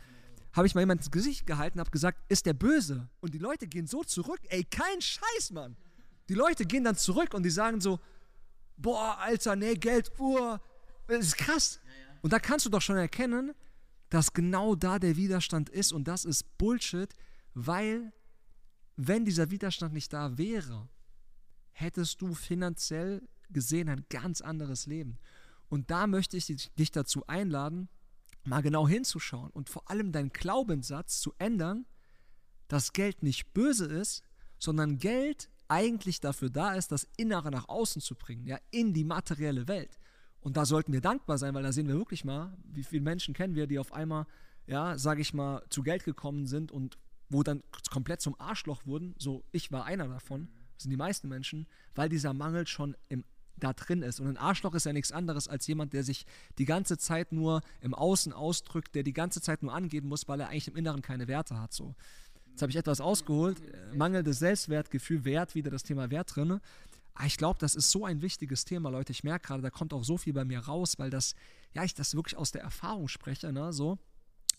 Habe 0.55 0.69
ich 0.69 0.75
mal 0.75 0.83
jemand 0.83 1.01
ins 1.01 1.11
Gesicht 1.11 1.47
gehalten, 1.47 1.81
habe 1.81 1.91
gesagt, 1.91 2.19
ist 2.29 2.47
der 2.47 2.55
böse? 2.55 3.09
Und 3.21 3.35
die 3.35 3.39
Leute 3.39 3.67
gehen 3.67 3.89
so 3.89 4.05
zurück, 4.05 4.41
ey, 4.49 4.65
kein 4.65 5.01
Scheiß, 5.01 5.51
Mann. 5.51 5.77
Die 6.29 6.35
Leute 6.35 6.65
gehen 6.65 6.85
dann 6.85 6.97
zurück 6.97 7.35
und 7.35 7.43
die 7.43 7.51
sagen 7.51 7.81
so, 7.81 7.99
boah, 8.77 9.19
Alter, 9.19 9.57
nee, 9.57 9.75
Geld, 9.75 10.13
Uhr, 10.19 10.61
das 11.09 11.27
ist 11.27 11.37
krass. 11.37 11.81
Und 12.23 12.33
da 12.33 12.39
kannst 12.39 12.65
du 12.65 12.71
doch 12.71 12.81
schon 12.81 12.97
erkennen, 12.97 13.53
dass 14.11 14.33
genau 14.33 14.77
da 14.77 15.01
der 15.01 15.17
Widerstand 15.17 15.69
ist 15.71 15.93
und 15.93 16.07
das 16.07 16.25
ist 16.25 16.57
Bullshit, 16.57 17.13
weil 17.55 18.13
wenn 18.97 19.25
dieser 19.25 19.51
Widerstand 19.51 19.93
nicht 19.93 20.13
da 20.13 20.39
wäre, 20.39 20.89
hättest 21.73 22.23
du 22.23 22.33
finanziell 22.33 23.27
gesehen 23.51 23.89
ein 23.89 24.07
ganz 24.09 24.41
anderes 24.41 24.87
Leben. 24.87 25.19
Und 25.69 25.91
da 25.91 26.07
möchte 26.07 26.37
ich 26.37 26.47
dich 26.47 26.93
dazu 26.93 27.27
einladen, 27.27 27.89
mal 28.45 28.63
genau 28.63 28.87
hinzuschauen 28.87 29.51
und 29.51 29.69
vor 29.69 29.91
allem 29.91 30.13
deinen 30.13 30.33
Glaubenssatz 30.33 31.21
zu 31.21 31.33
ändern, 31.39 31.87
dass 32.69 32.93
Geld 32.93 33.23
nicht 33.23 33.53
böse 33.53 33.87
ist, 33.87 34.23
sondern 34.59 34.99
Geld 34.99 35.51
eigentlich 35.69 36.21
dafür 36.21 36.51
da 36.51 36.75
ist, 36.75 36.93
das 36.93 37.09
Innere 37.17 37.51
nach 37.51 37.69
außen 37.69 38.03
zu 38.03 38.15
bringen, 38.15 38.47
ja, 38.47 38.59
in 38.71 38.93
die 38.93 39.05
materielle 39.05 39.67
Welt. 39.69 39.99
Und 40.41 40.57
da 40.57 40.67
sollten 40.67 40.93
wir 40.93 41.01
dankbar 41.01 41.39
sein, 41.39 41.55
weil 41.55 41.63
da 41.63 41.73
sehen 41.73 41.89
wir 41.89 41.95
wirklich 41.95 42.25
mal, 42.25 42.57
wie 42.65 42.85
viele 42.85 43.03
Menschen 43.03 43.35
kennen 43.35 43.55
wir, 43.55 43.67
die 43.67 43.79
auf 43.79 43.93
einmal, 43.93 44.27
ja, 44.67 44.99
sage 44.99 45.23
ich 45.23 45.33
mal, 45.33 45.63
zu 45.71 45.83
Geld 45.83 46.05
gekommen 46.05 46.47
sind 46.47 46.71
und 46.71 46.99
wo 47.31 47.43
dann 47.43 47.63
komplett 47.91 48.21
zum 48.21 48.39
Arschloch 48.39 48.85
wurden. 48.85 49.15
So, 49.19 49.43
ich 49.53 49.73
war 49.73 49.87
einer 49.87 50.07
davon, 50.07 50.49
das 50.75 50.83
sind 50.83 50.91
die 50.91 50.99
meisten 50.99 51.29
Menschen, 51.29 51.67
weil 51.95 52.09
dieser 52.11 52.35
Mangel 52.35 52.67
schon 52.67 52.95
im, 53.09 53.25
da 53.57 53.73
drin 53.73 54.03
ist. 54.03 54.21
Und 54.21 54.29
ein 54.29 54.37
Arschloch 54.37 54.75
ist 54.75 54.87
ja 54.87 54.93
nichts 54.93 55.13
anderes 55.13 55.49
als 55.49 55.67
jemand, 55.67 55.93
der 55.93 56.03
sich 56.03 56.27
die 56.59 56.65
ganze 56.65 56.99
Zeit 56.99 57.33
nur 57.33 57.63
im 57.81 57.95
Außen 57.95 58.33
ausdrückt, 58.33 58.95
der 58.95 59.03
die 59.03 59.13
ganze 59.13 59.41
Zeit 59.41 59.63
nur 59.63 59.73
angeben 59.73 60.09
muss, 60.09 60.29
weil 60.29 60.41
er 60.41 60.49
eigentlich 60.49 60.69
im 60.69 60.77
Inneren 60.77 61.03
keine 61.03 61.29
Werte 61.29 61.61
hat. 61.61 61.73
So. 61.73 61.95
Jetzt 62.51 62.63
habe 62.63 62.71
ich 62.71 62.77
etwas 62.77 63.01
ausgeholt. 63.01 63.61
Mangelndes 63.95 64.39
Selbstwertgefühl, 64.39 65.25
Wert, 65.25 65.55
wieder 65.55 65.71
das 65.71 65.83
Thema 65.83 66.11
Wert 66.11 66.37
drin. 66.37 66.61
Ah, 67.15 67.27
ich 67.27 67.37
glaube, 67.37 67.59
das 67.61 67.77
ist 67.77 67.91
so 67.91 68.05
ein 68.05 68.23
wichtiges 68.23 68.65
Thema, 68.65 68.91
Leute. 68.91 69.13
Ich 69.13 69.23
merke 69.23 69.47
gerade, 69.47 69.63
da 69.63 69.71
kommt 69.71 69.93
auch 69.93 70.03
so 70.03 70.17
viel 70.17 70.33
bei 70.33 70.45
mir 70.45 70.61
raus, 70.61 70.99
weil 70.99 71.11
das, 71.11 71.35
ja, 71.73 71.85
ich 71.85 71.95
das 71.95 72.15
wirklich 72.17 72.37
aus 72.37 72.51
der 72.51 72.63
Erfahrung 72.63 73.09
spreche, 73.09 73.53
ne, 73.53 73.73
so. 73.73 73.99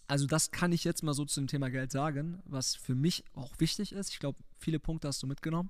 Also 0.07 0.27
das 0.27 0.51
kann 0.51 0.71
ich 0.71 0.83
jetzt 0.83 1.03
mal 1.03 1.13
so 1.13 1.25
zu 1.25 1.41
dem 1.41 1.47
Thema 1.47 1.69
Geld 1.69 1.91
sagen, 1.91 2.41
was 2.45 2.75
für 2.75 2.95
mich 2.95 3.23
auch 3.33 3.51
wichtig 3.59 3.91
ist. 3.91 4.11
Ich 4.11 4.19
glaube, 4.19 4.37
viele 4.59 4.79
Punkte 4.79 5.07
hast 5.07 5.21
du 5.23 5.27
mitgenommen. 5.27 5.69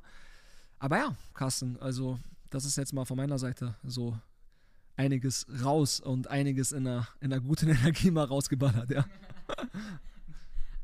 Aber 0.78 0.98
ja, 0.98 1.16
Carsten, 1.34 1.78
also 1.80 2.20
das 2.56 2.64
ist 2.64 2.78
jetzt 2.78 2.94
mal 2.94 3.04
von 3.04 3.18
meiner 3.18 3.38
Seite 3.38 3.76
so 3.84 4.18
einiges 4.96 5.46
raus 5.62 6.00
und 6.00 6.30
einiges 6.30 6.72
in 6.72 6.88
einer, 6.88 7.08
in 7.20 7.34
einer 7.34 7.42
guten 7.42 7.68
Energie 7.70 8.12
mal 8.12 8.24
rausgeballert, 8.24 8.90
ja. 8.90 9.06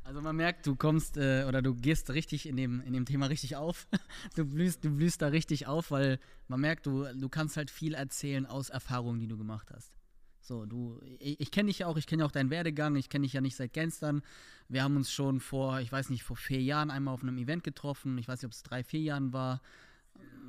Also 0.04 0.22
man 0.22 0.36
merkt, 0.36 0.68
du 0.68 0.76
kommst 0.76 1.16
äh, 1.16 1.46
oder 1.48 1.62
du 1.62 1.74
gehst 1.74 2.10
richtig 2.10 2.46
in 2.46 2.58
dem, 2.58 2.82
in 2.82 2.92
dem 2.92 3.06
Thema 3.06 3.28
richtig 3.28 3.56
auf. 3.56 3.88
Du 4.36 4.44
blühst, 4.44 4.84
du 4.84 4.94
blühst 4.94 5.22
da 5.22 5.28
richtig 5.28 5.68
auf, 5.68 5.90
weil 5.90 6.20
man 6.50 6.60
merkt, 6.60 6.86
du, 6.86 7.06
du 7.06 7.30
kannst 7.30 7.56
halt 7.56 7.72
viel 7.72 7.94
erzählen 7.94 8.46
aus 8.46 8.70
Erfahrungen, 8.70 9.22
die 9.22 9.28
du 9.28 9.38
gemacht 9.38 9.72
hast. 9.74 9.94
So, 10.42 10.66
du, 10.66 11.00
ich, 11.20 11.40
ich 11.40 11.50
kenne 11.50 11.68
dich 11.68 11.80
ja 11.80 11.88
auch, 11.88 11.96
ich 11.96 12.08
kenne 12.08 12.24
ja 12.24 12.26
auch 12.28 12.34
deinen 12.34 12.50
Werdegang, 12.50 12.98
ich 12.98 13.08
kenne 13.08 13.24
dich 13.24 13.32
ja 13.32 13.40
nicht 13.40 13.56
seit 13.56 13.72
gestern. 13.72 14.22
Wir 14.68 14.84
haben 14.84 14.98
uns 14.98 15.14
schon 15.14 15.40
vor, 15.40 15.80
ich 15.80 15.94
weiß 15.94 16.10
nicht, 16.10 16.24
vor 16.24 16.36
vier 16.36 16.62
Jahren 16.62 16.92
einmal 16.92 17.14
auf 17.14 17.24
einem 17.24 17.38
Event 17.38 17.64
getroffen. 17.64 18.18
Ich 18.18 18.28
weiß 18.28 18.42
nicht, 18.42 18.48
ob 18.48 18.52
es 18.52 18.64
drei, 18.64 18.84
vier 18.84 19.00
Jahren 19.00 19.32
war, 19.32 19.62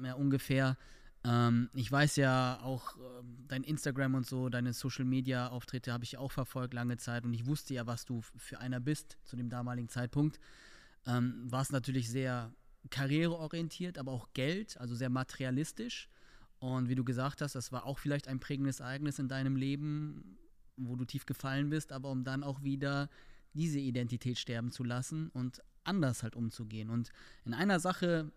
ja, 0.02 0.14
ungefähr. 0.14 0.76
Ähm, 1.25 1.71
ich 1.75 1.91
weiß 1.91 2.17
ja 2.17 2.61
auch, 2.62 2.97
äh, 2.97 3.00
dein 3.49 3.62
Instagram 3.62 4.14
und 4.14 4.26
so, 4.26 4.49
deine 4.49 4.73
Social 4.73 5.05
Media 5.05 5.49
Auftritte 5.49 5.93
habe 5.93 6.05
ich 6.05 6.19
auch 6.19 6.33
verfolgt 6.33 6.75
lange 6.75 6.97
Zeit 6.97 7.25
und 7.25 7.33
ich 7.33 7.47
wusste 7.47 7.75
ja, 7.75 7.87
was 7.87 8.05
du 8.05 8.23
für 8.37 8.59
einer 8.59 8.81
bist 8.81 9.19
zu 9.25 9.37
dem 9.37 9.49
damaligen 9.49 9.88
Zeitpunkt. 9.88 10.41
Ähm, 11.07 11.50
war 11.50 11.62
es 11.62 11.71
natürlich 11.71 12.11
sehr 12.11 12.52
karriereorientiert, 12.91 13.99
aber 13.99 14.12
auch 14.12 14.29
Geld, 14.35 14.76
also 14.79 14.95
sehr 14.95 15.11
materialistisch. 15.11 16.09
Und 16.59 16.88
wie 16.88 16.95
du 16.95 17.05
gesagt 17.05 17.41
hast, 17.41 17.55
das 17.55 17.73
war 17.73 17.87
auch 17.87 17.99
vielleicht 17.99 18.29
ein 18.29 18.41
prägendes 18.41 18.81
Ereignis 18.81 19.19
in 19.19 19.29
deinem 19.29 19.57
Leben, 19.57 20.38
wo 20.76 20.97
du 20.97 21.05
tief 21.05 21.26
gefallen 21.26 21.71
bist, 21.71 21.93
aber 21.93 22.11
um 22.11 22.25
dann 22.25 22.43
auch 22.45 22.62
wieder 22.62 23.09
diese 23.55 23.79
Identität 23.79 24.38
sterben 24.38 24.71
zu 24.71 24.85
lassen 24.85 25.29
und 25.31 25.62
anders 25.85 26.23
halt 26.23 26.37
umzugehen. 26.37 26.91
Und 26.91 27.11
in 27.45 27.55
einer 27.55 27.81
Sache 27.81 28.31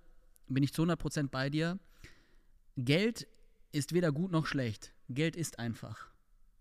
bin 0.48 0.64
ich 0.64 0.74
zu 0.74 0.84
100% 0.84 1.30
bei 1.30 1.50
dir 1.50 1.80
Geld 2.78 3.28
ist 3.72 3.94
weder 3.94 4.12
gut 4.12 4.32
noch 4.32 4.46
schlecht. 4.46 4.94
Geld 5.10 5.36
ist 5.36 5.60
einfach. 5.60 6.10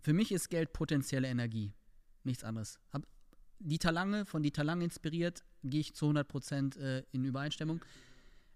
Für 0.01 0.13
mich 0.13 0.33
ist 0.33 0.49
Geld 0.49 0.73
potenzielle 0.73 1.29
Energie. 1.29 1.73
Nichts 2.25 2.45
anderes. 2.45 2.79
Hab 2.93 3.07
Dieter 3.59 3.93
Lange, 3.93 4.27
von 4.27 4.43
Dieter 4.43 4.65
Lange 4.65 4.85
inspiriert, 4.85 5.45
gehe 5.63 5.81
ich 5.81 5.95
zu 5.95 6.07
100% 6.07 6.79
äh, 6.79 7.05
in 7.13 7.25
Übereinstimmung. 7.25 7.85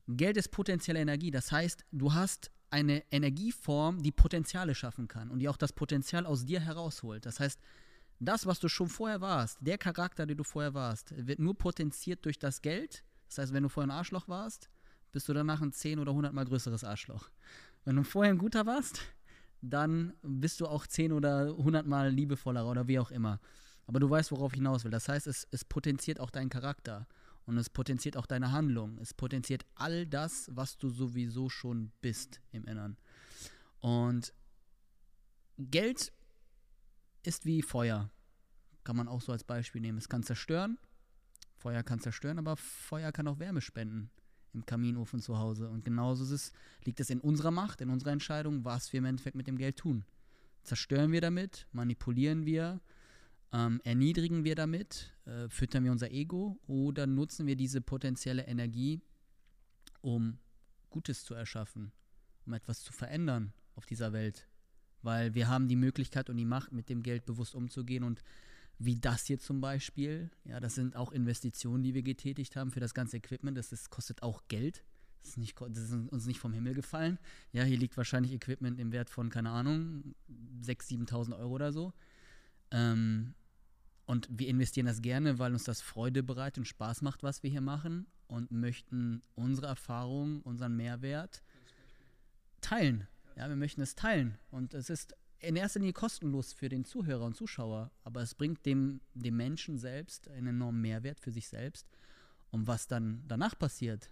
Geld 0.06 0.36
ist 0.36 0.50
potenzielle 0.50 1.00
Energie. 1.00 1.30
Das 1.30 1.50
heißt, 1.50 1.84
du 1.92 2.12
hast 2.12 2.50
eine 2.70 3.02
Energieform, 3.10 4.02
die 4.02 4.12
Potenziale 4.12 4.74
schaffen 4.74 5.08
kann 5.08 5.30
und 5.30 5.38
die 5.38 5.48
auch 5.48 5.56
das 5.56 5.72
Potenzial 5.72 6.26
aus 6.26 6.44
dir 6.44 6.60
herausholt. 6.60 7.24
Das 7.24 7.40
heißt, 7.40 7.58
das, 8.20 8.46
was 8.46 8.58
du 8.58 8.68
schon 8.68 8.88
vorher 8.88 9.20
warst, 9.20 9.58
der 9.60 9.78
Charakter, 9.78 10.26
den 10.26 10.36
du 10.36 10.44
vorher 10.44 10.74
warst, 10.74 11.14
wird 11.16 11.38
nur 11.38 11.56
potenziert 11.56 12.24
durch 12.24 12.38
das 12.38 12.62
Geld. 12.62 13.04
Das 13.28 13.38
heißt, 13.38 13.52
wenn 13.52 13.62
du 13.62 13.68
vorher 13.68 13.88
ein 13.92 13.96
Arschloch 13.96 14.28
warst, 14.28 14.68
bist 15.12 15.28
du 15.28 15.32
danach 15.32 15.60
ein 15.60 15.72
10 15.72 15.98
oder 15.98 16.12
100 16.12 16.32
mal 16.32 16.44
größeres 16.44 16.84
Arschloch. 16.84 17.30
Wenn 17.84 17.96
du 17.96 18.04
vorher 18.04 18.32
ein 18.32 18.38
guter 18.38 18.66
warst, 18.66 19.00
dann 19.60 20.14
bist 20.22 20.60
du 20.60 20.66
auch 20.66 20.86
10 20.86 21.12
oder 21.12 21.48
100 21.48 21.86
mal 21.86 22.10
liebevoller 22.10 22.68
oder 22.68 22.86
wie 22.86 22.98
auch 22.98 23.10
immer. 23.10 23.40
Aber 23.86 24.00
du 24.00 24.10
weißt, 24.10 24.30
worauf 24.32 24.52
ich 24.52 24.58
hinaus 24.58 24.84
will. 24.84 24.90
Das 24.90 25.08
heißt, 25.08 25.26
es, 25.26 25.48
es 25.50 25.64
potenziert 25.64 26.20
auch 26.20 26.30
deinen 26.30 26.50
Charakter 26.50 27.06
und 27.46 27.56
es 27.56 27.70
potenziert 27.70 28.16
auch 28.16 28.26
deine 28.26 28.52
Handlung. 28.52 28.98
Es 28.98 29.14
potenziert 29.14 29.64
all 29.74 30.06
das, 30.06 30.50
was 30.52 30.76
du 30.76 30.90
sowieso 30.90 31.48
schon 31.48 31.90
bist 32.02 32.40
im 32.52 32.64
Innern. 32.64 32.98
Und 33.80 34.34
Geld 35.56 36.12
ist 37.22 37.46
wie 37.46 37.62
Feuer. 37.62 38.10
Kann 38.84 38.96
man 38.96 39.08
auch 39.08 39.22
so 39.22 39.32
als 39.32 39.44
Beispiel 39.44 39.80
nehmen. 39.80 39.98
Es 39.98 40.08
kann 40.08 40.22
zerstören. 40.22 40.78
Feuer 41.56 41.82
kann 41.82 42.00
zerstören, 42.00 42.38
aber 42.38 42.56
Feuer 42.56 43.10
kann 43.10 43.26
auch 43.26 43.38
Wärme 43.38 43.60
spenden 43.60 44.10
im 44.58 44.66
Kaminofen 44.66 45.20
zu 45.20 45.38
Hause. 45.38 45.68
Und 45.68 45.84
genauso 45.84 46.24
ist 46.24 46.30
es, 46.30 46.52
liegt 46.84 47.00
es 47.00 47.10
in 47.10 47.20
unserer 47.20 47.50
Macht, 47.50 47.80
in 47.80 47.90
unserer 47.90 48.12
Entscheidung, 48.12 48.64
was 48.64 48.92
wir 48.92 48.98
im 48.98 49.04
Endeffekt 49.04 49.36
mit 49.36 49.46
dem 49.46 49.56
Geld 49.56 49.76
tun. 49.76 50.04
Zerstören 50.64 51.12
wir 51.12 51.20
damit, 51.20 51.66
manipulieren 51.72 52.44
wir, 52.44 52.80
ähm, 53.52 53.80
erniedrigen 53.84 54.44
wir 54.44 54.54
damit, 54.54 55.14
äh, 55.24 55.48
füttern 55.48 55.84
wir 55.84 55.92
unser 55.92 56.10
Ego 56.10 56.58
oder 56.66 57.06
nutzen 57.06 57.46
wir 57.46 57.56
diese 57.56 57.80
potenzielle 57.80 58.46
Energie, 58.46 59.00
um 60.00 60.38
Gutes 60.90 61.24
zu 61.24 61.34
erschaffen, 61.34 61.92
um 62.44 62.52
etwas 62.52 62.82
zu 62.82 62.92
verändern 62.92 63.52
auf 63.74 63.86
dieser 63.86 64.12
Welt. 64.12 64.48
Weil 65.02 65.34
wir 65.34 65.48
haben 65.48 65.68
die 65.68 65.76
Möglichkeit 65.76 66.28
und 66.28 66.36
die 66.36 66.44
Macht, 66.44 66.72
mit 66.72 66.88
dem 66.88 67.02
Geld 67.02 67.24
bewusst 67.24 67.54
umzugehen 67.54 68.02
und 68.02 68.22
wie 68.78 68.96
das 68.96 69.26
hier 69.26 69.38
zum 69.38 69.60
Beispiel. 69.60 70.30
Ja, 70.44 70.60
das 70.60 70.74
sind 70.74 70.96
auch 70.96 71.12
Investitionen, 71.12 71.82
die 71.82 71.94
wir 71.94 72.02
getätigt 72.02 72.56
haben 72.56 72.70
für 72.70 72.80
das 72.80 72.94
ganze 72.94 73.16
Equipment. 73.16 73.58
Das 73.58 73.72
ist, 73.72 73.90
kostet 73.90 74.22
auch 74.22 74.42
Geld. 74.48 74.84
Das 75.20 75.30
ist, 75.30 75.38
nicht, 75.38 75.60
das 75.60 75.78
ist 75.78 75.92
uns 75.92 76.26
nicht 76.26 76.38
vom 76.38 76.52
Himmel 76.52 76.74
gefallen. 76.74 77.18
Ja, 77.52 77.64
hier 77.64 77.76
liegt 77.76 77.96
wahrscheinlich 77.96 78.32
Equipment 78.32 78.78
im 78.78 78.92
Wert 78.92 79.10
von, 79.10 79.30
keine 79.30 79.50
Ahnung, 79.50 80.14
6.000, 80.62 81.08
7.000 81.08 81.38
Euro 81.38 81.54
oder 81.54 81.72
so. 81.72 81.92
Ähm, 82.70 83.34
und 84.06 84.28
wir 84.30 84.48
investieren 84.48 84.86
das 84.86 85.02
gerne, 85.02 85.38
weil 85.38 85.52
uns 85.52 85.64
das 85.64 85.82
Freude 85.82 86.22
bereitet 86.22 86.58
und 86.58 86.64
Spaß 86.66 87.02
macht, 87.02 87.22
was 87.22 87.42
wir 87.42 87.50
hier 87.50 87.60
machen 87.60 88.06
und 88.28 88.52
möchten 88.52 89.22
unsere 89.34 89.66
Erfahrung, 89.66 90.40
unseren 90.42 90.76
Mehrwert 90.76 91.42
teilen. 92.60 93.08
Ja, 93.36 93.48
wir 93.48 93.56
möchten 93.56 93.80
es 93.80 93.96
teilen. 93.96 94.38
Und 94.50 94.72
es 94.72 94.88
ist 94.88 95.14
in 95.40 95.56
erster 95.56 95.80
Linie 95.80 95.92
kostenlos 95.92 96.52
für 96.52 96.68
den 96.68 96.84
Zuhörer 96.84 97.24
und 97.24 97.36
Zuschauer, 97.36 97.90
aber 98.04 98.22
es 98.22 98.34
bringt 98.34 98.66
dem, 98.66 99.00
dem 99.14 99.36
Menschen 99.36 99.78
selbst 99.78 100.28
einen 100.28 100.48
enormen 100.48 100.80
Mehrwert 100.80 101.20
für 101.20 101.30
sich 101.30 101.48
selbst. 101.48 101.88
Und 102.50 102.66
was 102.66 102.86
dann 102.86 103.22
danach 103.28 103.58
passiert, 103.58 104.10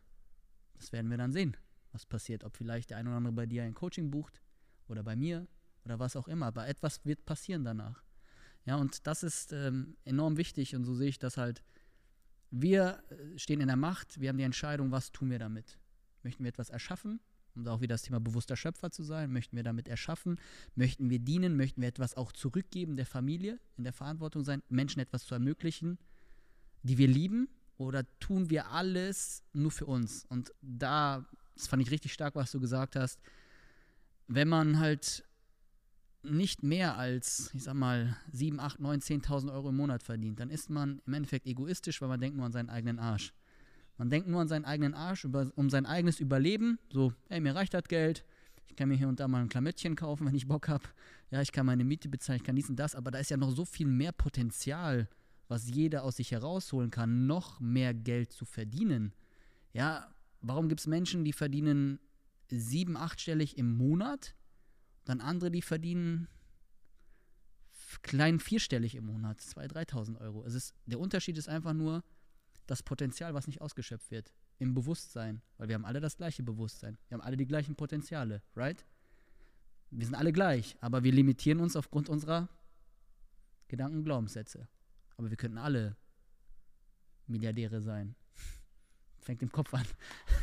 das 0.75 0.93
werden 0.93 1.11
wir 1.11 1.17
dann 1.17 1.33
sehen, 1.33 1.57
was 1.93 2.07
passiert. 2.07 2.45
Ob 2.45 2.57
vielleicht 2.57 2.91
der 2.91 2.99
ein 2.99 3.07
oder 3.07 3.17
andere 3.17 3.33
bei 3.33 3.47
dir 3.47 3.65
ein 3.65 3.75
Coaching 3.75 4.11
bucht 4.11 4.41
oder 4.89 5.03
bei 5.03 5.17
mir 5.17 5.49
oder 5.85 5.99
was 5.99 6.17
auch 6.17 6.29
immer. 6.29 6.47
Aber 6.47 6.69
etwas 6.69 7.05
wird 7.05 7.25
passieren 7.25 7.65
danach. 7.65 8.05
Ja, 8.65 8.77
und 8.77 9.07
das 9.07 9.23
ist 9.23 9.53
ähm, 9.53 9.97
enorm 10.05 10.37
wichtig 10.37 10.75
und 10.77 10.85
so 10.85 10.95
sehe 10.95 11.09
ich 11.09 11.19
das 11.19 11.37
halt. 11.37 11.63
Wir 12.51 13.03
äh, 13.11 13.39
stehen 13.39 13.61
in 13.61 13.69
der 13.69 13.77
Macht, 13.77 14.21
wir 14.21 14.29
haben 14.29 14.39
die 14.39 14.45
Entscheidung, 14.45 14.93
was 14.93 15.13
tun 15.13 15.31
wir 15.31 15.39
damit. 15.39 15.79
Möchten 16.23 16.45
wir 16.45 16.49
etwas 16.49 16.71
erschaffen 16.71 17.21
um 17.57 17.65
da 17.65 17.73
auch 17.73 17.81
wieder 17.81 17.95
das 17.95 18.03
Thema 18.03 18.21
bewusster 18.21 18.57
Schöpfer 18.57 18.91
zu 18.91 19.03
sein, 19.03 19.33
möchten 19.33 19.57
wir 19.57 19.63
damit 19.63 19.89
erschaffen, 19.89 20.39
möchten 20.75 21.11
wir 21.11 21.19
dienen, 21.19 21.57
möchten 21.57 21.81
wir 21.81 21.89
etwas 21.89 22.17
auch 22.17 22.33
zurückgeben 22.33 22.97
der 22.97 23.07
Familie, 23.07 23.59
in 23.77 23.85
der 23.85 23.93
Verantwortung 23.93 24.45
sein, 24.45 24.63
Menschen 24.69 25.01
etwas 25.01 25.25
zu 25.25 25.35
ermöglichen, 25.35 25.99
die 26.83 26.99
wir 26.99 27.09
lieben, 27.09 27.49
oder 27.79 28.05
tun 28.21 28.49
wir 28.51 28.71
alles 28.71 29.43
nur 29.53 29.71
für 29.71 29.87
uns? 29.87 30.25
Und 30.27 30.53
da, 30.63 31.27
das 31.55 31.69
fand 31.69 31.83
ich 31.83 31.91
richtig 31.91 32.13
stark, 32.13 32.35
was 32.35 32.51
du 32.51 32.61
gesagt 32.61 32.97
hast, 32.97 33.21
wenn 34.29 34.49
man 34.49 34.79
halt 34.79 35.25
nicht 36.23 36.63
mehr 36.63 36.97
als, 36.97 37.51
ich 37.55 37.63
sag 37.63 37.75
mal, 37.75 38.17
7, 38.33 38.59
8, 38.59 38.81
9, 38.81 39.01
10.000 39.01 39.53
Euro 39.53 39.69
im 39.69 39.77
Monat 39.77 40.03
verdient, 40.03 40.41
dann 40.41 40.51
ist 40.51 40.71
man 40.71 41.01
im 41.07 41.15
Endeffekt 41.15 41.47
egoistisch, 41.47 42.01
weil 42.01 42.09
man 42.09 42.21
denkt 42.21 42.37
nur 42.37 42.47
an 42.47 42.53
seinen 42.53 42.71
eigenen 42.71 42.99
Arsch. 42.99 43.33
Man 43.99 44.11
denkt 44.11 44.29
nur 44.29 44.41
an 44.41 44.49
seinen 44.49 44.65
eigenen 44.65 44.95
Arsch, 44.95 45.25
über, 45.25 45.51
um 45.57 45.71
sein 45.71 45.87
eigenes 45.87 46.21
Überleben. 46.21 46.79
So, 46.93 47.13
ey, 47.29 47.41
mir 47.41 47.55
reicht 47.55 47.75
das 47.75 47.85
Geld. 47.85 48.25
Ich 48.69 48.77
kann 48.77 48.89
mir 48.89 48.97
hier 48.97 49.09
und 49.09 49.21
da 49.21 49.29
mal 49.29 49.41
ein 49.41 49.49
Klamettchen 49.49 49.97
kaufen, 49.97 50.27
wenn 50.27 50.35
ich 50.35 50.47
Bock 50.47 50.69
habe. 50.69 50.85
Ja, 51.31 51.41
ich 51.41 51.51
kann 51.53 51.67
meine 51.67 51.85
Miete 51.85 52.09
bezahlen, 52.09 52.39
ich 52.39 52.45
kann 52.45 52.57
dies 52.57 52.69
und 52.69 52.77
das. 52.77 52.95
Aber 52.95 53.11
da 53.11 53.19
ist 53.19 53.31
ja 53.31 53.37
noch 53.37 53.51
so 53.51 53.65
viel 53.65 53.87
mehr 53.87 54.13
Potenzial, 54.13 55.09
was 55.49 55.69
jeder 55.69 56.05
aus 56.05 56.17
sich 56.17 56.33
herausholen 56.33 56.91
kann, 56.91 57.27
noch 57.27 57.59
mehr 57.61 57.95
Geld 57.95 58.33
zu 58.33 58.45
verdienen. 58.45 59.15
Ja, 59.73 60.13
warum 60.41 60.69
gibt 60.69 60.81
es 60.81 60.87
Menschen, 60.87 61.25
die 61.25 61.33
verdienen 61.33 61.99
sieben, 62.51 62.97
achtstellig 62.97 63.57
im 63.57 63.77
Monat? 63.77 64.35
Dann 65.05 65.21
andere, 65.21 65.51
die 65.51 65.63
verdienen 65.63 66.29
klein 68.03 68.41
vierstellig 68.41 68.95
im 68.95 69.07
Monat, 69.07 69.41
2.000, 69.41 69.91
3.000 69.91 70.21
Euro. 70.21 70.45
Es 70.45 70.55
ist, 70.55 70.75
der 70.87 71.01
Unterschied 71.01 71.39
ist 71.39 71.49
einfach 71.49 71.73
nur, 71.73 72.03
das 72.67 72.83
Potenzial, 72.83 73.35
was 73.35 73.47
nicht 73.47 73.61
ausgeschöpft 73.61 74.11
wird. 74.11 74.33
Im 74.59 74.75
Bewusstsein. 74.75 75.43
Weil 75.59 75.69
wir 75.69 75.75
haben 75.75 75.85
alle 75.85 76.01
das 76.01 76.17
gleiche 76.17 76.43
Bewusstsein. 76.43 76.99
Wir 77.09 77.17
haben 77.17 77.25
alle 77.25 77.37
die 77.37 77.47
gleichen 77.47 77.77
Potenziale, 77.77 78.43
right? 78.55 78.85
Wir 79.91 80.05
sind 80.05 80.15
alle 80.15 80.33
gleich, 80.33 80.77
aber 80.81 81.05
wir 81.05 81.13
limitieren 81.13 81.61
uns 81.61 81.77
aufgrund 81.77 82.09
unserer 82.09 82.49
Gedanken 83.69 83.99
und 83.99 84.05
Glaubenssätze. 84.05 84.69
Aber 85.17 85.31
wir 85.31 85.37
könnten 85.37 85.59
alle 85.59 85.97
Milliardäre 87.27 87.81
sein. 87.81 88.15
fängt 89.19 89.43
im 89.43 89.53
Kopf 89.53 89.73
an. 89.75 89.87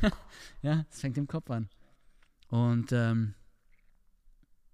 ja, 0.62 0.86
es 0.90 1.02
fängt 1.02 1.18
im 1.18 1.28
Kopf 1.28 1.50
an. 1.52 1.70
Und 2.48 2.92
ähm, 2.92 3.34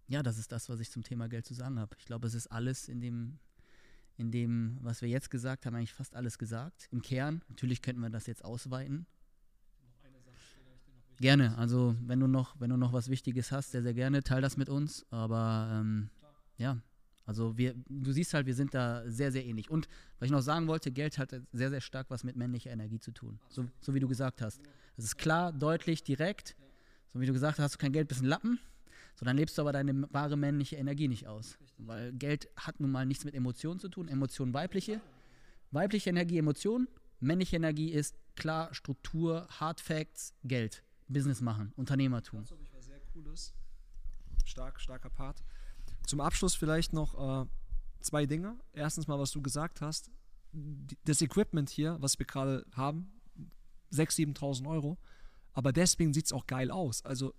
ja, 0.08 0.24
das 0.24 0.38
ist 0.38 0.52
das, 0.52 0.70
was 0.70 0.80
ich 0.80 0.92
zum 0.92 1.04
Thema 1.04 1.30
Geld 1.30 1.46
zu 1.46 1.54
sagen 1.54 1.80
habe. 1.80 1.96
Ich 2.00 2.06
glaube, 2.06 2.28
es 2.28 2.34
ist 2.34 2.48
alles 2.48 2.90
in 2.90 3.00
dem 3.00 3.40
in 4.20 4.32
dem, 4.32 4.78
was 4.82 5.02
wir 5.02 5.08
jetzt 5.08 5.32
gesagt 5.32 5.66
haben, 5.66 5.76
eigentlich 5.76 5.94
fast 5.94 6.16
alles 6.16 6.38
gesagt. 6.38 6.88
Im 6.92 7.02
Kern, 7.02 7.42
natürlich 7.48 7.82
könnten 7.82 8.02
wir 8.02 8.10
das 8.10 8.28
jetzt 8.28 8.44
ausweiten. 8.44 9.06
Gerne, 11.22 11.58
also 11.58 11.96
wenn 12.02 12.20
du 12.20 12.28
noch, 12.28 12.60
wenn 12.60 12.70
du 12.70 12.78
noch 12.78 12.94
was 12.94 13.10
Wichtiges 13.10 13.52
hast, 13.52 13.72
sehr, 13.72 13.82
sehr 13.82 13.94
gerne, 13.94 14.24
teil 14.24 14.42
das 14.42 14.58
mit 14.58 14.70
uns. 14.70 15.06
Aber 15.10 15.70
ähm, 15.74 16.10
ja, 16.58 16.82
also 17.26 17.58
wir, 17.58 17.76
du 17.88 18.12
siehst 18.12 18.34
halt, 18.34 18.46
wir 18.46 18.56
sind 18.56 18.74
da 18.74 19.04
sehr, 19.10 19.32
sehr 19.32 19.46
ähnlich. 19.46 19.70
Und 19.70 19.88
was 20.20 20.28
ich 20.28 20.32
noch 20.32 20.42
sagen 20.42 20.68
wollte, 20.68 20.92
Geld 20.92 21.18
hat 21.18 21.34
sehr, 21.52 21.70
sehr 21.70 21.82
stark 21.82 22.10
was 22.10 22.24
mit 22.24 22.36
männlicher 22.36 22.72
Energie 22.72 23.00
zu 23.00 23.12
tun. 23.12 23.40
So, 23.50 23.66
so 23.80 23.94
wie 23.94 24.00
du 24.00 24.08
gesagt 24.08 24.42
hast. 24.42 24.62
Es 24.98 25.06
ist 25.06 25.18
klar, 25.18 25.54
deutlich, 25.54 26.04
direkt. 26.04 26.56
So 27.14 27.20
wie 27.22 27.26
du 27.26 27.34
gesagt 27.34 27.60
hast, 27.60 27.64
hast 27.64 27.76
du 27.76 27.80
kein 27.80 27.94
Geld, 27.94 28.08
bist 28.08 28.22
ein 28.22 28.28
Lappen. 28.28 28.60
So, 29.20 29.26
dann 29.26 29.36
lebst 29.36 29.58
du 29.58 29.64
aber 29.64 29.74
deine 29.74 30.08
wahre 30.14 30.38
männliche 30.38 30.78
Energie 30.78 31.10
nicht 31.10 31.28
aus. 31.28 31.58
Weil 31.78 32.14
Geld 32.14 32.48
hat 32.56 32.80
nun 32.80 32.90
mal 32.90 33.06
nichts 33.06 33.26
mit 33.26 33.36
Emotionen 33.36 33.78
zu 33.78 33.90
tun. 33.90 34.08
Emotionen 34.08 34.54
weibliche. 34.54 35.02
Weibliche 35.72 36.10
Energie, 36.10 36.38
Emotionen. 36.38 36.88
Männliche 37.20 37.58
Energie 37.58 37.92
ist 37.92 38.16
klar 38.38 38.74
Struktur, 38.74 39.46
Hard 39.50 39.82
Facts, 39.82 40.34
Geld. 40.46 40.86
Business 41.10 41.42
machen, 41.42 41.74
Unternehmertum. 41.76 42.46
Das 42.46 42.52
ich 42.62 42.74
was 42.74 42.86
sehr 42.86 43.02
cooles. 43.12 43.54
Stark, 44.46 44.80
starker 44.80 45.10
Part. 45.10 45.44
Zum 46.08 46.22
Abschluss 46.22 46.56
vielleicht 46.56 46.94
noch 46.94 47.44
äh, 47.44 47.46
zwei 48.00 48.26
Dinge. 48.26 48.58
Erstens 48.72 49.08
mal, 49.08 49.20
was 49.20 49.32
du 49.32 49.42
gesagt 49.42 49.82
hast. 49.82 50.10
Das 51.04 51.22
Equipment 51.22 51.70
hier, 51.70 51.98
was 52.00 52.18
wir 52.18 52.26
gerade 52.26 52.66
haben, 52.72 53.12
6.000, 53.92 54.38
7.000 54.38 54.70
Euro. 54.70 54.98
Aber 55.52 55.74
deswegen 55.74 56.14
sieht 56.14 56.28
es 56.28 56.32
auch 56.32 56.48
geil 56.48 56.72
aus. 56.72 57.04
Also 57.04 57.34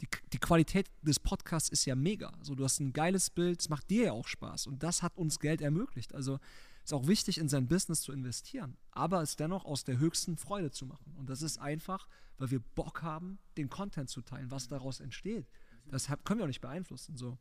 die, 0.00 0.08
die 0.32 0.38
Qualität 0.38 0.90
des 1.02 1.18
Podcasts 1.18 1.68
ist 1.68 1.84
ja 1.84 1.94
mega. 1.94 2.28
Also 2.38 2.54
du 2.54 2.64
hast 2.64 2.80
ein 2.80 2.92
geiles 2.92 3.30
Bild, 3.30 3.60
es 3.60 3.68
macht 3.68 3.90
dir 3.90 4.06
ja 4.06 4.12
auch 4.12 4.28
Spaß. 4.28 4.66
Und 4.66 4.82
das 4.82 5.02
hat 5.02 5.16
uns 5.16 5.38
Geld 5.40 5.60
ermöglicht. 5.60 6.14
Also 6.14 6.38
ist 6.84 6.92
auch 6.92 7.08
wichtig, 7.08 7.38
in 7.38 7.48
sein 7.48 7.66
Business 7.66 8.02
zu 8.02 8.12
investieren, 8.12 8.76
aber 8.92 9.20
es 9.20 9.34
dennoch 9.34 9.64
aus 9.64 9.82
der 9.82 9.98
höchsten 9.98 10.36
Freude 10.36 10.70
zu 10.70 10.86
machen. 10.86 11.14
Und 11.16 11.28
das 11.28 11.42
ist 11.42 11.58
einfach, 11.58 12.06
weil 12.38 12.52
wir 12.52 12.60
Bock 12.60 13.02
haben, 13.02 13.38
den 13.56 13.68
Content 13.68 14.08
zu 14.08 14.22
teilen, 14.22 14.52
was 14.52 14.68
daraus 14.68 15.00
entsteht. 15.00 15.48
Das 15.86 16.06
können 16.24 16.38
wir 16.38 16.44
auch 16.44 16.48
nicht 16.48 16.60
beeinflussen. 16.60 17.16
So. 17.16 17.38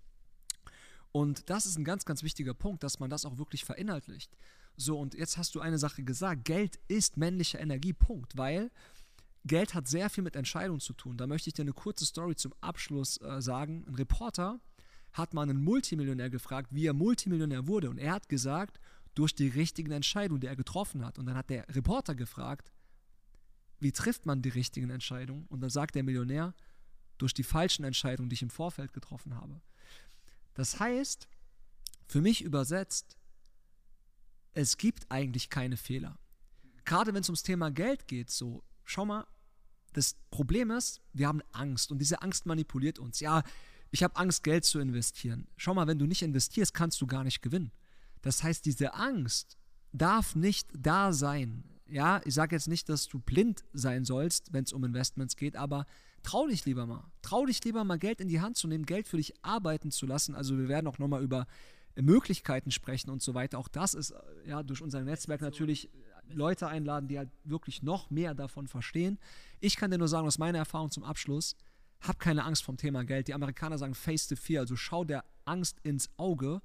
Und 1.11 1.49
das 1.49 1.67
ist 1.67 1.77
ein 1.77 1.83
ganz, 1.83 2.05
ganz 2.05 2.23
wichtiger 2.23 2.53
Punkt, 2.53 2.83
dass 2.83 2.99
man 2.99 3.09
das 3.09 3.23
auch 3.23 3.37
wirklich 3.37 3.65
verinhaltlicht. 3.65 4.35
So, 4.77 4.99
und 4.99 5.13
jetzt 5.13 5.37
hast 5.37 5.53
du 5.55 5.61
eine 5.61 5.77
Sache 5.77 6.03
gesagt: 6.03 6.43
Geld 6.45 6.79
ist 6.87 7.15
männliche 7.17 7.59
Energie, 7.59 7.93
Punkt. 7.93 8.37
Weil 8.37 8.71
Geld 9.45 9.73
hat 9.73 9.87
sehr 9.87 10.09
viel 10.09 10.23
mit 10.23 10.35
Entscheidungen 10.35 10.79
zu 10.79 10.93
tun. 10.93 11.17
Da 11.17 11.27
möchte 11.27 11.49
ich 11.49 11.53
dir 11.53 11.61
eine 11.61 11.73
kurze 11.73 12.05
Story 12.05 12.35
zum 12.35 12.53
Abschluss 12.61 13.21
äh, 13.21 13.41
sagen. 13.41 13.85
Ein 13.87 13.95
Reporter 13.95 14.59
hat 15.13 15.33
mal 15.33 15.43
einen 15.43 15.63
Multimillionär 15.63 16.29
gefragt, 16.29 16.69
wie 16.71 16.87
er 16.87 16.93
Multimillionär 16.93 17.67
wurde. 17.67 17.89
Und 17.89 17.97
er 17.99 18.13
hat 18.13 18.27
gesagt, 18.27 18.79
durch 19.13 19.33
die 19.33 19.47
richtigen 19.47 19.91
Entscheidungen, 19.91 20.41
die 20.41 20.47
er 20.47 20.55
getroffen 20.55 21.05
hat. 21.05 21.17
Und 21.17 21.27
dann 21.27 21.35
hat 21.35 21.49
der 21.49 21.67
Reporter 21.69 22.15
gefragt, 22.15 22.71
wie 23.79 23.91
trifft 23.91 24.25
man 24.25 24.41
die 24.41 24.49
richtigen 24.49 24.89
Entscheidungen? 24.89 25.45
Und 25.47 25.61
dann 25.61 25.69
sagt 25.69 25.95
der 25.95 26.03
Millionär, 26.03 26.53
durch 27.17 27.33
die 27.33 27.43
falschen 27.43 27.85
Entscheidungen, 27.85 28.29
die 28.29 28.33
ich 28.33 28.41
im 28.41 28.49
Vorfeld 28.49 28.93
getroffen 28.93 29.35
habe. 29.35 29.61
Das 30.53 30.79
heißt, 30.79 31.27
für 32.07 32.21
mich 32.21 32.41
übersetzt, 32.41 33.17
es 34.53 34.77
gibt 34.77 35.09
eigentlich 35.09 35.49
keine 35.49 35.77
Fehler. 35.77 36.17
Gerade 36.83 37.13
wenn 37.13 37.21
es 37.21 37.29
ums 37.29 37.43
Thema 37.43 37.71
Geld 37.71 38.07
geht, 38.07 38.29
so, 38.29 38.63
schau 38.83 39.05
mal, 39.05 39.25
das 39.95 40.15
Problem 40.29 40.71
ist, 40.71 41.01
wir 41.13 41.27
haben 41.27 41.41
Angst 41.51 41.91
und 41.91 41.99
diese 41.99 42.21
Angst 42.21 42.45
manipuliert 42.45 42.99
uns. 42.99 43.19
Ja, 43.19 43.43
ich 43.91 44.03
habe 44.03 44.15
Angst, 44.17 44.43
Geld 44.43 44.65
zu 44.65 44.79
investieren. 44.79 45.47
Schau 45.55 45.73
mal, 45.73 45.87
wenn 45.87 45.99
du 45.99 46.05
nicht 46.05 46.21
investierst, 46.21 46.73
kannst 46.73 46.99
du 46.99 47.07
gar 47.07 47.23
nicht 47.23 47.41
gewinnen. 47.41 47.71
Das 48.21 48.43
heißt, 48.43 48.65
diese 48.65 48.93
Angst 48.93 49.57
darf 49.93 50.35
nicht 50.35 50.67
da 50.77 51.13
sein. 51.13 51.63
Ja, 51.87 52.19
ich 52.25 52.33
sage 52.33 52.55
jetzt 52.55 52.67
nicht, 52.67 52.89
dass 52.89 53.07
du 53.07 53.19
blind 53.19 53.63
sein 53.71 54.03
sollst, 54.03 54.51
wenn 54.51 54.65
es 54.65 54.73
um 54.73 54.83
Investments 54.83 55.37
geht, 55.37 55.55
aber 55.55 55.85
trau 56.23 56.47
dich 56.47 56.65
lieber 56.65 56.85
mal. 56.85 57.05
Trau 57.21 57.45
dich 57.45 57.63
lieber 57.63 57.83
mal 57.83 57.99
Geld 57.99 58.19
in 58.19 58.27
die 58.27 58.41
Hand 58.41 58.57
zu 58.57 58.67
nehmen, 58.67 58.85
Geld 58.85 59.07
für 59.07 59.17
dich 59.17 59.33
arbeiten 59.43 59.91
zu 59.91 60.05
lassen. 60.05 60.35
Also 60.35 60.57
wir 60.57 60.67
werden 60.67 60.87
auch 60.87 60.97
nochmal 60.97 61.23
über 61.23 61.47
Möglichkeiten 61.95 62.71
sprechen 62.71 63.09
und 63.09 63.21
so 63.21 63.33
weiter. 63.33 63.59
Auch 63.59 63.69
das 63.69 63.93
ist 63.93 64.11
äh, 64.11 64.49
ja 64.49 64.63
durch 64.63 64.81
unser 64.81 65.01
Netzwerk 65.01 65.41
natürlich 65.41 65.89
Leute 66.29 66.67
einladen, 66.67 67.07
die 67.07 67.17
halt 67.17 67.29
wirklich 67.43 67.83
noch 67.83 68.09
mehr 68.09 68.33
davon 68.33 68.67
verstehen. 68.67 69.19
Ich 69.59 69.75
kann 69.77 69.91
dir 69.91 69.97
nur 69.97 70.07
sagen, 70.07 70.27
aus 70.27 70.37
meiner 70.37 70.57
Erfahrung 70.57 70.91
zum 70.91 71.03
Abschluss, 71.03 71.55
hab 72.01 72.19
keine 72.19 72.43
Angst 72.43 72.63
vom 72.63 72.77
Thema 72.77 73.03
Geld. 73.03 73.27
Die 73.27 73.33
Amerikaner 73.33 73.77
sagen 73.77 73.95
face 73.95 74.27
to 74.27 74.35
fear, 74.35 74.61
also 74.61 74.75
schau 74.75 75.03
der 75.03 75.23
Angst 75.45 75.79
ins 75.83 76.09
Auge 76.17 76.61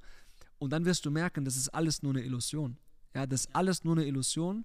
und 0.58 0.72
dann 0.72 0.84
wirst 0.84 1.06
du 1.06 1.10
merken, 1.10 1.44
das 1.44 1.56
ist 1.56 1.68
alles 1.68 2.02
nur 2.02 2.12
eine 2.12 2.22
Illusion. 2.22 2.76
Ja, 3.14 3.26
das 3.26 3.46
ist 3.46 3.54
alles 3.54 3.84
nur 3.84 3.96
eine 3.96 4.06
Illusion 4.06 4.64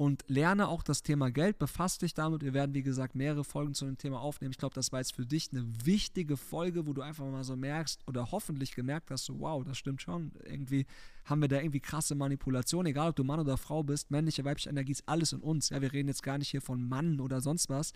und 0.00 0.24
lerne 0.28 0.68
auch 0.68 0.82
das 0.82 1.02
Thema 1.02 1.30
Geld, 1.30 1.58
befass 1.58 1.98
dich 1.98 2.14
damit. 2.14 2.42
Wir 2.42 2.54
werden, 2.54 2.72
wie 2.72 2.82
gesagt, 2.82 3.14
mehrere 3.14 3.44
Folgen 3.44 3.74
zu 3.74 3.84
dem 3.84 3.98
Thema 3.98 4.18
aufnehmen. 4.18 4.50
Ich 4.50 4.56
glaube, 4.56 4.74
das 4.74 4.92
war 4.92 5.00
jetzt 5.00 5.14
für 5.14 5.26
dich 5.26 5.50
eine 5.52 5.62
wichtige 5.84 6.38
Folge, 6.38 6.86
wo 6.86 6.94
du 6.94 7.02
einfach 7.02 7.26
mal 7.26 7.44
so 7.44 7.54
merkst 7.54 8.08
oder 8.08 8.30
hoffentlich 8.30 8.74
gemerkt 8.74 9.10
hast, 9.10 9.26
so, 9.26 9.38
wow, 9.40 9.62
das 9.62 9.76
stimmt 9.76 10.00
schon. 10.00 10.32
Irgendwie 10.42 10.86
haben 11.26 11.42
wir 11.42 11.48
da 11.48 11.60
irgendwie 11.60 11.80
krasse 11.80 12.14
Manipulation, 12.14 12.86
egal 12.86 13.10
ob 13.10 13.16
du 13.16 13.24
Mann 13.24 13.40
oder 13.40 13.58
Frau 13.58 13.82
bist, 13.82 14.10
männliche, 14.10 14.42
weibliche 14.42 14.70
Energie 14.70 14.92
ist 14.92 15.06
alles 15.06 15.34
in 15.34 15.40
uns. 15.40 15.68
Ja, 15.68 15.82
wir 15.82 15.92
reden 15.92 16.08
jetzt 16.08 16.22
gar 16.22 16.38
nicht 16.38 16.48
hier 16.48 16.62
von 16.62 16.82
Mann 16.88 17.20
oder 17.20 17.42
sonst 17.42 17.68
was. 17.68 17.92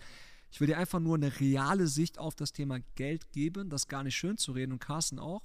Ich 0.50 0.60
will 0.60 0.66
dir 0.66 0.76
einfach 0.76 1.00
nur 1.00 1.14
eine 1.14 1.40
reale 1.40 1.86
Sicht 1.86 2.18
auf 2.18 2.34
das 2.34 2.52
Thema 2.52 2.80
Geld 2.96 3.32
geben, 3.32 3.70
das 3.70 3.88
gar 3.88 4.04
nicht 4.04 4.14
schön 4.14 4.36
zu 4.36 4.52
reden 4.52 4.72
und 4.72 4.78
Carsten 4.78 5.18
auch. 5.18 5.44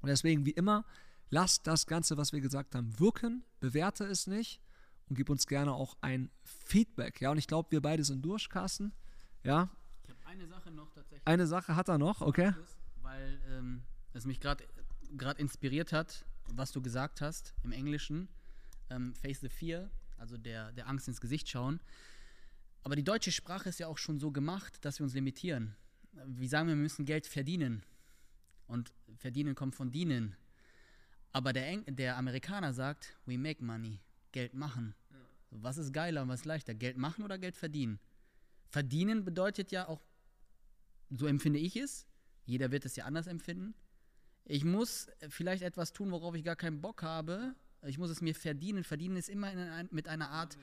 Und 0.00 0.08
deswegen, 0.08 0.46
wie 0.46 0.52
immer, 0.52 0.86
lass 1.28 1.62
das 1.62 1.86
Ganze, 1.86 2.16
was 2.16 2.32
wir 2.32 2.40
gesagt 2.40 2.74
haben, 2.74 2.98
wirken, 2.98 3.44
bewerte 3.60 4.04
es 4.06 4.26
nicht 4.26 4.62
und 5.08 5.16
gib 5.16 5.30
uns 5.30 5.46
gerne 5.46 5.72
auch 5.72 5.96
ein 6.00 6.30
Feedback. 6.42 7.20
Ja, 7.20 7.30
und 7.30 7.38
ich 7.38 7.46
glaube, 7.46 7.70
wir 7.70 7.80
beide 7.80 8.04
sind 8.04 8.24
durch, 8.24 8.48
Carsten. 8.48 8.92
Ja. 9.44 9.68
Ich 10.04 10.10
habe 10.10 10.26
eine 10.26 10.46
Sache 10.46 10.70
noch 10.70 10.90
tatsächlich. 10.90 11.26
Eine 11.26 11.46
Sache 11.46 11.76
hat 11.76 11.88
er 11.88 11.98
noch, 11.98 12.20
okay. 12.20 12.54
Weil 13.02 13.40
ähm, 13.48 13.82
es 14.12 14.24
mich 14.24 14.40
gerade 14.40 14.64
inspiriert 15.38 15.92
hat, 15.92 16.24
was 16.52 16.72
du 16.72 16.80
gesagt 16.80 17.20
hast 17.20 17.54
im 17.62 17.72
Englischen. 17.72 18.28
Ähm, 18.90 19.14
Face 19.14 19.40
the 19.40 19.48
Fear, 19.48 19.90
also 20.18 20.36
der, 20.36 20.72
der 20.72 20.88
Angst 20.88 21.08
ins 21.08 21.20
Gesicht 21.20 21.48
schauen. 21.48 21.80
Aber 22.82 22.96
die 22.96 23.04
deutsche 23.04 23.32
Sprache 23.32 23.68
ist 23.68 23.78
ja 23.78 23.86
auch 23.86 23.98
schon 23.98 24.18
so 24.18 24.32
gemacht, 24.32 24.84
dass 24.84 24.98
wir 24.98 25.04
uns 25.04 25.14
limitieren. 25.14 25.76
Wie 26.26 26.48
sagen 26.48 26.68
wir, 26.68 26.74
wir 26.74 26.82
müssen 26.82 27.04
Geld 27.04 27.26
verdienen. 27.26 27.84
Und 28.66 28.92
verdienen 29.16 29.54
kommt 29.54 29.74
von 29.74 29.90
dienen. 29.90 30.36
Aber 31.32 31.52
der, 31.52 31.66
Eng 31.66 31.84
der 31.96 32.16
Amerikaner 32.16 32.72
sagt, 32.72 33.16
we 33.24 33.38
make 33.38 33.64
money, 33.64 34.00
Geld 34.32 34.54
machen. 34.54 34.94
Was 35.50 35.76
ist 35.76 35.92
geiler 35.92 36.22
und 36.22 36.28
was 36.28 36.40
ist 36.40 36.46
leichter? 36.46 36.74
Geld 36.74 36.96
machen 36.96 37.22
oder 37.22 37.38
Geld 37.38 37.56
verdienen? 37.56 38.00
Verdienen 38.68 39.24
bedeutet 39.24 39.70
ja 39.70 39.86
auch, 39.86 40.00
so 41.10 41.26
empfinde 41.26 41.58
ich 41.58 41.76
es, 41.76 42.06
jeder 42.46 42.70
wird 42.70 42.86
es 42.86 42.96
ja 42.96 43.04
anders 43.04 43.26
empfinden. 43.26 43.74
Ich 44.44 44.64
muss 44.64 45.08
vielleicht 45.28 45.62
etwas 45.62 45.92
tun, 45.92 46.10
worauf 46.10 46.34
ich 46.34 46.42
gar 46.42 46.56
keinen 46.56 46.80
Bock 46.80 47.02
habe. 47.02 47.54
Ich 47.82 47.98
muss 47.98 48.10
es 48.10 48.20
mir 48.20 48.34
verdienen. 48.34 48.82
Verdienen 48.82 49.16
ist 49.16 49.28
immer 49.28 49.48
ein, 49.48 49.88
mit 49.92 50.08
einer 50.08 50.30
Art 50.30 50.56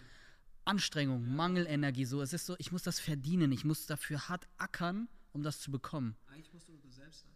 Anstrengung, 0.66 1.36
Mangelenergie. 1.36 2.06
So, 2.06 2.22
es 2.22 2.34
ist 2.34 2.46
so, 2.46 2.56
ich 2.58 2.72
muss 2.72 2.84
das 2.84 3.00
verdienen. 3.00 3.52
Ich 3.52 3.64
muss 3.64 3.86
dafür 3.86 4.28
hart 4.28 4.48
ackern, 4.58 5.08
um 5.32 5.44
das 5.44 5.60
zu 5.60 5.72
bekommen. 5.72 6.16
Eigentlich 6.28 6.52
musst 6.54 6.68
du 6.68 6.78
du 6.78 6.90
selbst 6.90 7.22
sein. 7.22 7.32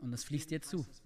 Und 0.00 0.10
das 0.10 0.24
fließt 0.24 0.50
dir 0.50 0.62
zu. 0.62 0.78
Das 0.78 1.04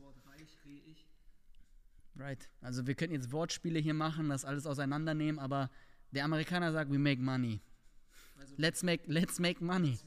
Right. 2.16 2.48
Also 2.61 2.87
wir 2.87 2.94
könnten 2.94 3.14
jetzt 3.14 3.33
Wortspiele 3.33 3.79
hier 3.81 3.94
machen, 3.94 4.29
das 4.29 4.44
alles 4.44 4.66
auseinandernehmen, 4.66 5.38
aber 5.38 5.70
der 6.12 6.24
Amerikaner 6.24 6.72
sagt, 6.72 6.90
we 6.90 6.98
make 6.98 7.20
money. 7.20 7.61
Also 8.38 8.55
let's 8.57 8.83
make, 8.83 9.03
let's 9.07 9.38
make 9.38 9.62
money. 9.62 9.98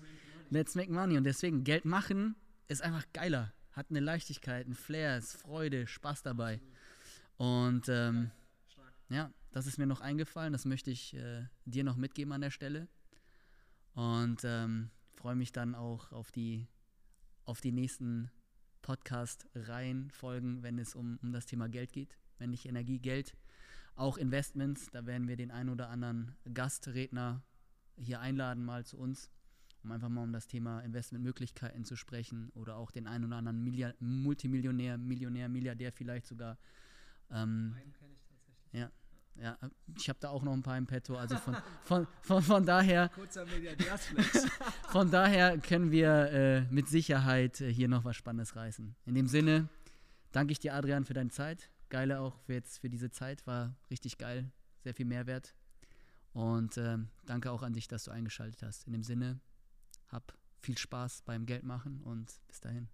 Let's 0.50 0.76
make 0.76 0.91
money. 0.91 1.17
Und 1.17 1.26
deswegen, 1.26 1.63
Geld 1.63 1.86
machen 1.86 2.36
ist 2.67 2.82
einfach 2.82 3.06
geiler. 3.13 3.54
Hat 3.72 3.88
eine 3.89 4.00
Leichtigkeit, 4.00 4.67
ein 4.67 4.74
Flair, 4.74 5.17
ist 5.17 5.34
Freude, 5.34 5.86
Spaß 5.86 6.24
dabei. 6.24 6.62
Und 7.36 7.89
ähm, 7.89 8.32
ja, 9.10 9.32
das 9.52 9.67
ist 9.67 9.78
mir 9.78 9.86
noch 9.86 10.02
eingefallen. 10.02 10.54
Das 10.54 10.65
möchte 10.65 10.91
ich 10.91 11.13
äh, 11.13 11.46
dir 11.65 11.84
noch 11.84 11.98
mitgeben 11.98 12.32
an 12.32 12.41
der 12.41 12.52
Stelle. 12.52 12.88
Und 13.93 14.41
ähm, 14.43 14.89
freue 15.15 15.36
mich 15.36 15.52
dann 15.52 15.76
auch 15.76 16.12
auf 16.12 16.32
die, 16.32 16.67
auf 17.46 17.62
die 17.62 17.72
nächsten 17.72 18.32
Podcast-Reihen, 18.81 20.09
Folgen, 20.11 20.63
wenn 20.63 20.79
es 20.79 20.95
um, 20.95 21.19
um 21.21 21.31
das 21.31 21.45
Thema 21.45 21.67
Geld 21.69 21.91
geht. 21.91 22.17
Männliche 22.39 22.69
Energie, 22.69 22.99
Geld, 22.99 23.35
auch 23.95 24.17
Investments. 24.17 24.87
Da 24.91 25.05
werden 25.05 25.27
wir 25.27 25.35
den 25.35 25.51
einen 25.51 25.69
oder 25.69 25.89
anderen 25.89 26.35
Gastredner 26.53 27.41
hier 27.97 28.19
einladen, 28.19 28.63
mal 28.63 28.85
zu 28.85 28.97
uns, 28.97 29.31
um 29.83 29.91
einfach 29.91 30.09
mal 30.09 30.23
um 30.23 30.33
das 30.33 30.47
Thema 30.47 30.81
Investmentmöglichkeiten 30.81 31.83
zu 31.83 31.95
sprechen 31.95 32.51
oder 32.53 32.75
auch 32.75 32.91
den 32.91 33.07
einen 33.07 33.25
oder 33.25 33.37
anderen 33.37 33.63
Milliard 33.63 33.95
Multimillionär, 33.99 34.97
Millionär, 34.97 35.49
Milliardär 35.49 35.91
vielleicht 35.91 36.27
sogar. 36.27 36.57
Ähm, 37.31 37.75
ja, 38.71 38.91
ja, 39.39 39.58
ich 39.95 40.10
habe 40.10 40.19
da 40.19 40.30
auch 40.30 40.43
noch 40.43 40.54
ein 40.54 40.63
paar 40.63 40.78
im 40.78 40.88
Petto. 40.88 41.15
Also 41.15 41.38
von, 41.38 41.58
von, 41.84 42.08
von, 42.21 42.41
von 42.41 42.65
daher. 42.65 43.10
Kurzer 43.10 43.45
Milliardärsflex. 43.45 44.45
von 44.89 45.12
daher 45.12 45.58
können 45.60 45.91
wir 45.91 46.32
äh, 46.32 46.62
mit 46.71 46.88
Sicherheit 46.88 47.62
äh, 47.62 47.71
hier 47.71 47.88
noch 47.88 48.04
was 48.04 48.15
Spannendes 48.15 48.56
reißen. 48.56 48.95
In 49.06 49.15
dem 49.15 49.28
Sinne 49.28 49.69
danke 50.32 50.52
ich 50.52 50.60
dir, 50.60 50.73
Adrian, 50.73 51.06
für 51.06 51.13
deine 51.13 51.30
Zeit. 51.30 51.69
Geile 51.89 52.19
auch 52.19 52.39
für 52.41 52.54
jetzt 52.54 52.80
für 52.80 52.89
diese 52.89 53.12
Zeit. 53.12 53.45
War 53.45 53.76
richtig 53.89 54.17
geil. 54.17 54.52
Sehr 54.84 54.93
viel 54.93 55.06
Mehrwert. 55.06 55.54
Und 56.34 56.78
äh, 56.78 56.97
danke 57.26 57.52
auch 57.52 57.63
an 57.63 57.73
dich, 57.73 57.88
dass 57.88 58.04
du 58.04 58.12
eingeschaltet 58.12 58.63
hast. 58.63 58.86
In 58.88 58.93
dem 58.93 59.04
Sinne, 59.04 59.39
hab 60.08 60.38
viel 60.62 60.78
Spaß 60.78 61.21
beim 61.23 61.45
Geldmachen 61.45 62.02
und 62.04 62.39
bis 62.47 62.60
dahin. 62.60 62.89